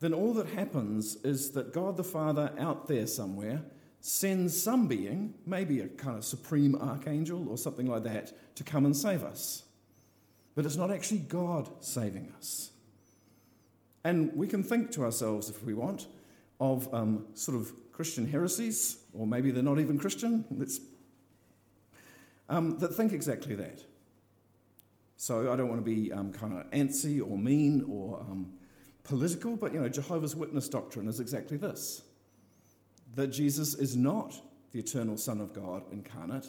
then 0.00 0.14
all 0.14 0.32
that 0.34 0.46
happens 0.46 1.16
is 1.16 1.50
that 1.50 1.74
God 1.74 1.98
the 1.98 2.04
Father 2.04 2.52
out 2.58 2.88
there 2.88 3.06
somewhere 3.06 3.62
sends 4.00 4.60
some 4.60 4.88
being, 4.88 5.34
maybe 5.44 5.80
a 5.80 5.88
kind 5.88 6.16
of 6.16 6.24
supreme 6.24 6.74
archangel 6.76 7.46
or 7.50 7.58
something 7.58 7.86
like 7.86 8.04
that, 8.04 8.32
to 8.56 8.64
come 8.64 8.86
and 8.86 8.96
save 8.96 9.22
us. 9.22 9.64
But 10.54 10.64
it's 10.64 10.76
not 10.76 10.90
actually 10.90 11.18
God 11.18 11.68
saving 11.80 12.32
us. 12.38 12.70
And 14.02 14.34
we 14.34 14.46
can 14.46 14.62
think 14.62 14.90
to 14.92 15.04
ourselves, 15.04 15.50
if 15.50 15.62
we 15.62 15.74
want, 15.74 16.06
of 16.58 16.92
um, 16.94 17.26
sort 17.34 17.58
of 17.58 17.70
Christian 17.92 18.26
heresies, 18.26 18.96
or 19.12 19.26
maybe 19.26 19.50
they're 19.50 19.62
not 19.62 19.78
even 19.78 19.98
Christian. 19.98 20.46
Um, 22.48 22.78
that 22.78 22.94
think 22.94 23.12
exactly 23.12 23.54
that. 23.56 23.84
So 25.20 25.52
I 25.52 25.56
don't 25.56 25.68
want 25.68 25.84
to 25.84 25.84
be 25.84 26.10
um, 26.10 26.32
kind 26.32 26.54
of 26.54 26.70
antsy 26.70 27.20
or 27.20 27.36
mean 27.36 27.84
or 27.86 28.20
um, 28.20 28.54
political, 29.04 29.54
but 29.54 29.74
you 29.74 29.78
know, 29.78 29.86
Jehovah's 29.86 30.34
Witness 30.34 30.66
doctrine 30.66 31.06
is 31.08 31.20
exactly 31.20 31.58
this 31.58 32.00
that 33.16 33.26
Jesus 33.26 33.74
is 33.74 33.94
not 33.94 34.40
the 34.72 34.78
eternal 34.78 35.18
Son 35.18 35.42
of 35.42 35.52
God 35.52 35.82
incarnate, 35.92 36.46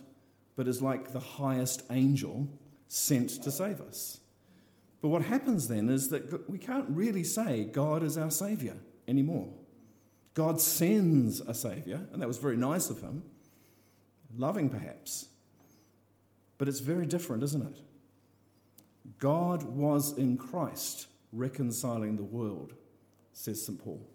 but 0.55 0.69
is 0.69 0.81
like 0.81 1.11
the 1.11 1.19
highest 1.19 1.83
angel 1.91 2.47
sent 2.87 3.43
to 3.43 3.51
save 3.51 3.81
us. 3.81 4.21
But 5.01 5.09
what 5.09 5.23
happens 5.23 5.67
then 5.67 5.89
is 5.89 6.07
that 6.07 6.49
we 6.49 6.57
can't 6.57 6.85
really 6.87 7.25
say 7.25 7.65
God 7.65 8.03
is 8.03 8.17
our 8.17 8.31
Saviour 8.31 8.77
anymore. 9.05 9.49
God 10.33 10.61
sends 10.61 11.41
a 11.41 11.53
Saviour, 11.53 11.99
and 12.13 12.21
that 12.21 12.27
was 12.27 12.37
very 12.37 12.55
nice 12.55 12.89
of 12.89 13.01
Him, 13.01 13.23
loving 14.37 14.69
perhaps. 14.69 15.27
But 16.57 16.69
it's 16.69 16.79
very 16.79 17.05
different, 17.05 17.43
isn't 17.43 17.63
it? 17.63 17.81
God 19.19 19.63
was 19.63 20.17
in 20.17 20.37
Christ 20.37 21.07
reconciling 21.31 22.17
the 22.17 22.23
world, 22.23 22.73
says 23.33 23.65
St. 23.65 23.83
Paul. 23.83 24.05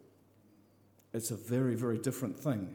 It's 1.12 1.30
a 1.30 1.36
very, 1.36 1.74
very 1.74 1.98
different 1.98 2.38
thing. 2.38 2.74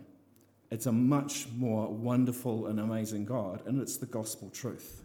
It's 0.71 0.85
a 0.85 0.91
much 0.91 1.47
more 1.55 1.87
wonderful 1.89 2.67
and 2.67 2.79
amazing 2.79 3.25
God, 3.25 3.61
and 3.65 3.81
it's 3.81 3.97
the 3.97 4.05
gospel 4.05 4.49
truth. 4.49 5.03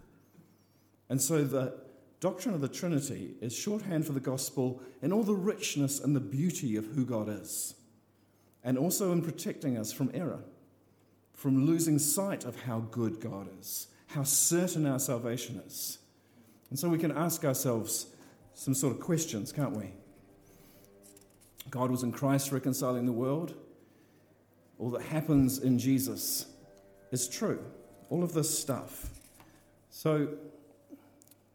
And 1.08 1.20
so 1.20 1.44
the 1.44 1.74
doctrine 2.20 2.54
of 2.54 2.60
the 2.60 2.68
Trinity 2.68 3.34
is 3.40 3.54
shorthand 3.54 4.06
for 4.06 4.12
the 4.12 4.20
gospel 4.20 4.80
in 5.02 5.12
all 5.12 5.22
the 5.22 5.34
richness 5.34 6.00
and 6.00 6.16
the 6.16 6.20
beauty 6.20 6.76
of 6.76 6.86
who 6.86 7.04
God 7.04 7.28
is, 7.28 7.74
and 8.64 8.78
also 8.78 9.12
in 9.12 9.22
protecting 9.22 9.76
us 9.76 9.92
from 9.92 10.10
error, 10.14 10.42
from 11.34 11.66
losing 11.66 11.98
sight 11.98 12.44
of 12.44 12.62
how 12.62 12.80
good 12.90 13.20
God 13.20 13.48
is, 13.60 13.88
how 14.08 14.22
certain 14.22 14.86
our 14.86 14.98
salvation 14.98 15.60
is. 15.66 15.98
And 16.70 16.78
so 16.78 16.88
we 16.88 16.98
can 16.98 17.12
ask 17.12 17.44
ourselves 17.44 18.06
some 18.54 18.74
sort 18.74 18.94
of 18.94 19.00
questions, 19.00 19.52
can't 19.52 19.76
we? 19.76 19.92
God 21.70 21.90
was 21.90 22.02
in 22.02 22.12
Christ 22.12 22.52
reconciling 22.52 23.06
the 23.06 23.12
world. 23.12 23.54
All 24.78 24.90
that 24.90 25.02
happens 25.02 25.58
in 25.58 25.78
Jesus 25.78 26.46
is 27.12 27.28
true. 27.28 27.62
All 28.10 28.22
of 28.22 28.32
this 28.32 28.56
stuff. 28.56 29.10
So, 29.90 30.28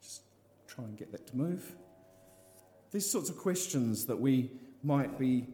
just 0.01 0.21
try 0.67 0.83
and 0.83 0.97
get 0.97 1.11
that 1.11 1.27
to 1.27 1.37
move. 1.37 1.75
These 2.91 3.09
sorts 3.09 3.29
of 3.29 3.37
questions 3.37 4.05
that 4.07 4.19
we 4.19 4.51
might 4.83 5.17
be 5.17 5.47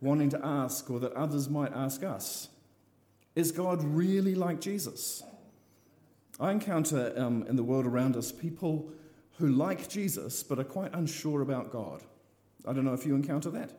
wanting 0.00 0.30
to 0.30 0.44
ask 0.44 0.90
or 0.90 1.00
that 1.00 1.12
others 1.12 1.48
might 1.48 1.72
ask 1.72 2.02
us. 2.02 2.48
Is 3.34 3.52
God 3.52 3.82
really 3.82 4.34
like 4.34 4.60
Jesus? 4.60 5.22
I 6.38 6.52
encounter 6.52 7.12
um, 7.16 7.44
in 7.48 7.56
the 7.56 7.62
world 7.62 7.86
around 7.86 8.16
us 8.16 8.30
people 8.30 8.90
who 9.38 9.48
like 9.48 9.88
Jesus 9.88 10.42
but 10.42 10.58
are 10.58 10.64
quite 10.64 10.92
unsure 10.94 11.42
about 11.42 11.70
God. 11.70 12.02
I 12.66 12.72
don't 12.72 12.84
know 12.84 12.94
if 12.94 13.06
you 13.06 13.14
encounter 13.14 13.50
that. 13.50 13.70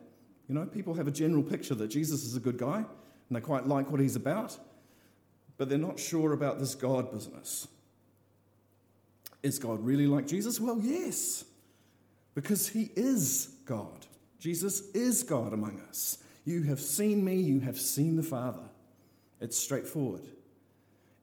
You 0.48 0.54
know, 0.54 0.64
people 0.64 0.94
have 0.94 1.06
a 1.06 1.12
general 1.12 1.42
picture 1.42 1.74
that 1.74 1.88
Jesus 1.88 2.24
is 2.24 2.34
a 2.36 2.40
good 2.40 2.58
guy 2.58 2.78
and 2.78 3.36
they 3.36 3.40
quite 3.40 3.66
like 3.66 3.90
what 3.90 4.00
he's 4.00 4.16
about, 4.16 4.58
but 5.56 5.68
they're 5.68 5.78
not 5.78 5.98
sure 5.98 6.32
about 6.32 6.58
this 6.58 6.74
God 6.74 7.12
business. 7.12 7.68
Is 9.42 9.58
God 9.58 9.84
really 9.84 10.06
like 10.06 10.26
Jesus? 10.26 10.58
Well, 10.60 10.80
yes, 10.80 11.44
because 12.34 12.68
he 12.68 12.90
is 12.96 13.50
God. 13.66 14.06
Jesus 14.38 14.90
is 14.90 15.22
God 15.22 15.52
among 15.52 15.80
us. 15.88 16.18
You 16.44 16.62
have 16.64 16.80
seen 16.80 17.24
me, 17.24 17.36
you 17.36 17.60
have 17.60 17.78
seen 17.78 18.16
the 18.16 18.22
Father. 18.22 18.70
It's 19.40 19.56
straightforward. 19.56 20.22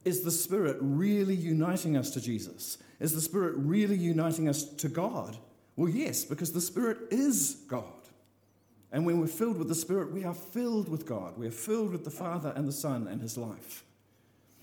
Is 0.06 0.22
the 0.22 0.32
Spirit 0.32 0.78
really 0.80 1.36
uniting 1.36 1.98
us 1.98 2.12
to 2.12 2.22
Jesus? 2.22 2.78
Is 3.00 3.14
the 3.14 3.22
Spirit 3.22 3.56
really 3.58 3.98
uniting 3.98 4.48
us 4.48 4.64
to 4.64 4.88
God? 4.88 5.38
Well, 5.76 5.90
yes, 5.90 6.24
because 6.24 6.54
the 6.54 6.62
Spirit 6.62 7.00
is 7.12 7.58
God. 7.68 7.84
And 8.92 9.06
when 9.06 9.20
we're 9.20 9.28
filled 9.28 9.58
with 9.58 9.68
the 9.68 9.76
Spirit, 9.76 10.14
we 10.14 10.24
are 10.24 10.34
filled 10.34 10.88
with 10.88 11.06
God. 11.06 11.38
We 11.38 11.48
are 11.48 11.52
filled 11.52 11.92
with 11.92 12.06
the 12.06 12.12
Father 12.12 12.54
and 12.56 12.68
the 12.68 12.72
Son 12.72 13.08
and 13.08 13.20
His 13.20 13.38
life. 13.38 13.84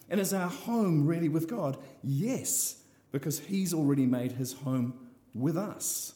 And 0.09 0.21
is 0.21 0.33
our 0.33 0.49
home 0.49 1.07
really 1.07 1.29
with 1.29 1.49
God? 1.49 1.77
Yes, 2.03 2.83
because 3.11 3.41
He's 3.41 3.75
already 3.75 4.07
made 4.07 4.33
His 4.33 4.53
home 4.53 4.95
with 5.35 5.57
us. 5.57 6.15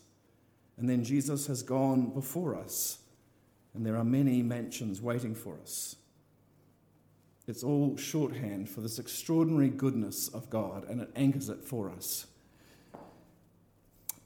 And 0.79 0.89
then 0.89 1.05
Jesus 1.05 1.47
has 1.47 1.63
gone 1.63 2.11
before 2.11 2.55
us, 2.55 2.99
and 3.75 3.85
there 3.85 3.97
are 3.97 4.05
many 4.05 4.43
mansions 4.43 5.03
waiting 5.03 5.35
for 5.35 5.57
us. 5.63 5.97
It's 7.49 7.63
all 7.63 7.97
shorthand 7.97 8.69
for 8.69 8.81
this 8.81 8.99
extraordinary 8.99 9.69
goodness 9.69 10.29
of 10.29 10.51
God, 10.51 10.89
and 10.89 11.01
it 11.01 11.11
anchors 11.15 11.49
it 11.49 11.63
for 11.63 11.91
us. 11.91 12.27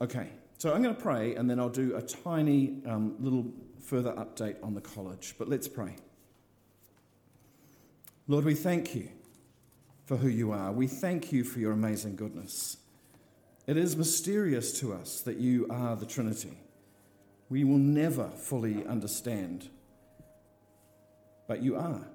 Okay, 0.00 0.28
so 0.56 0.72
I'm 0.72 0.82
going 0.82 0.94
to 0.94 1.00
pray, 1.00 1.34
and 1.34 1.48
then 1.48 1.60
I'll 1.60 1.68
do 1.68 1.96
a 1.96 2.02
tiny 2.02 2.76
um, 2.86 3.16
little 3.18 3.52
further 3.82 4.12
update 4.12 4.56
on 4.62 4.74
the 4.74 4.80
college. 4.80 5.34
But 5.38 5.48
let's 5.48 5.68
pray. 5.68 5.96
Lord, 8.26 8.44
we 8.44 8.54
thank 8.54 8.94
you 8.94 9.08
for 10.06 10.16
who 10.16 10.28
you 10.28 10.52
are. 10.52 10.72
We 10.72 10.86
thank 10.86 11.32
you 11.32 11.44
for 11.44 11.58
your 11.58 11.72
amazing 11.72 12.16
goodness. 12.16 12.78
It 13.66 13.76
is 13.76 13.96
mysterious 13.96 14.80
to 14.80 14.94
us 14.94 15.20
that 15.20 15.36
you 15.36 15.66
are 15.68 15.94
the 15.94 16.06
Trinity. 16.06 16.58
We 17.50 17.64
will 17.64 17.78
never 17.78 18.30
fully 18.30 18.86
understand, 18.86 19.68
but 21.46 21.62
you 21.62 21.76
are. 21.76 22.06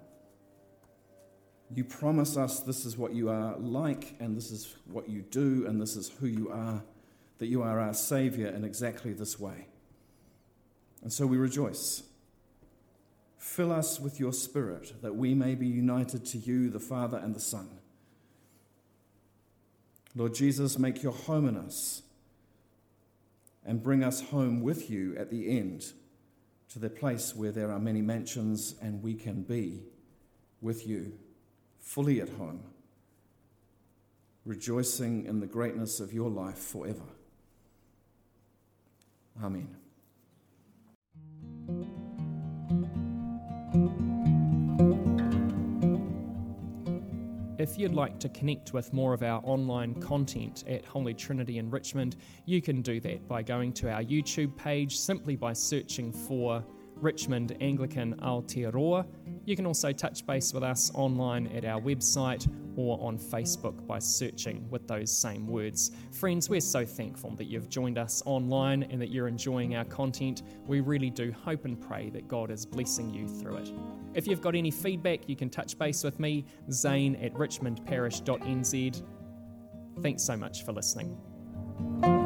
You 1.74 1.84
promise 1.84 2.38
us 2.38 2.60
this 2.60 2.86
is 2.86 2.98
what 2.98 3.14
you 3.14 3.30
are 3.30 3.58
like, 3.58 4.16
and 4.20 4.38
this 4.38 4.52
is 4.52 4.76
what 4.86 5.10
you 5.10 5.24
do, 5.24 5.66
and 5.68 5.82
this 5.82 5.96
is 5.96 6.10
who 6.10 6.28
you 6.28 6.50
are, 6.50 6.84
that 7.40 7.48
you 7.48 7.64
are 7.64 7.80
our 7.80 7.94
Saviour 7.94 8.50
in 8.50 8.64
exactly 8.64 9.14
this 9.14 9.40
way. 9.40 9.68
And 11.02 11.12
so 11.12 11.26
we 11.26 11.38
rejoice. 11.38 12.04
Fill 13.38 13.72
us 13.72 14.00
with 14.00 14.20
your 14.20 14.34
Spirit 14.34 14.94
that 15.02 15.16
we 15.16 15.34
may 15.34 15.56
be 15.56 15.68
united 15.68 16.26
to 16.28 16.38
you, 16.38 16.70
the 16.70 16.80
Father 16.80 17.18
and 17.18 17.36
the 17.36 17.40
Son. 17.40 17.70
Lord 20.16 20.34
Jesus, 20.34 20.80
make 20.80 21.04
your 21.04 21.14
home 21.14 21.48
in 21.48 21.58
us 21.58 22.02
and 23.66 23.84
bring 23.84 24.04
us 24.04 24.22
home 24.22 24.62
with 24.62 24.90
you 24.90 25.16
at 25.18 25.30
the 25.30 25.58
end 25.60 25.92
to 26.70 26.80
the 26.80 26.90
place 26.90 27.36
where 27.36 27.52
there 27.52 27.72
are 27.72 27.80
many 27.80 28.02
mansions 28.02 28.76
and 28.82 29.04
we 29.04 29.14
can 29.14 29.44
be 29.44 29.84
with 30.62 30.88
you, 30.88 31.14
fully 31.86 32.20
at 32.20 32.30
home, 32.30 32.62
rejoicing 34.44 35.26
in 35.26 35.40
the 35.40 35.46
greatness 35.46 36.00
of 36.00 36.12
your 36.12 36.30
life 36.30 36.58
forever. 36.58 37.06
Amen. 39.42 39.78
If 47.58 47.80
you'd 47.80 47.94
like 47.94 48.20
to 48.20 48.30
connect 48.30 48.74
with 48.74 48.92
more 48.92 49.14
of 49.14 49.24
our 49.24 49.42
online 49.44 49.96
content 50.02 50.64
at 50.68 50.86
Holy 50.86 51.14
Trinity 51.14 51.58
in 51.60 51.70
Richmond, 51.70 52.16
you 52.46 52.62
can 52.62 52.82
do 52.82 53.00
that 53.02 53.28
by 53.28 53.44
going 53.44 53.74
to 53.74 53.92
our 53.92 54.04
YouTube 54.04 54.56
page 54.58 54.98
simply 54.98 55.36
by 55.36 55.54
searching 55.54 56.12
for 56.12 56.64
Richmond 56.96 57.56
Anglican 57.62 58.16
Aotearoa. 58.18 59.06
You 59.46 59.56
can 59.56 59.66
also 59.66 59.92
touch 59.92 60.26
base 60.26 60.54
with 60.54 60.64
us 60.64 60.92
online 60.96 61.48
at 61.48 61.66
our 61.66 61.80
website 61.80 62.48
or 62.76 63.00
on 63.02 63.18
Facebook 63.18 63.86
by 63.86 64.00
searching 64.00 64.68
with 64.70 64.88
those 64.88 65.12
same 65.12 65.48
words. 65.48 65.92
Friends, 66.12 66.50
we're 66.50 66.60
so 66.60 66.86
thankful 66.86 67.32
that 67.36 67.46
you've 67.46 67.70
joined 67.70 67.98
us 67.98 68.24
online 68.26 68.84
and 68.84 69.02
that 69.02 69.10
you're 69.12 69.28
enjoying 69.28 69.76
our 69.76 69.86
content. 69.86 70.42
We 70.66 70.80
really 70.82 71.10
do 71.10 71.32
hope 71.32 71.66
and 71.66 71.80
pray 71.80 72.10
that 72.10 72.28
God 72.28 72.50
is 72.52 72.66
blessing 72.66 73.14
you 73.14 73.28
through 73.28 73.58
it. 73.58 73.72
If 74.14 74.28
you've 74.28 74.42
got 74.42 74.56
any 74.56 74.72
feedback, 74.72 75.30
you 75.30 75.36
can 75.36 75.50
touch 75.50 75.78
base 75.78 76.04
with 76.04 76.20
me, 76.20 76.46
Zane 76.72 77.16
at 77.18 77.34
richmondparish.nz. 77.34 79.04
Thanks 80.02 80.24
so 80.24 80.36
much 80.36 80.66
for 80.66 80.74
listening. 80.74 82.25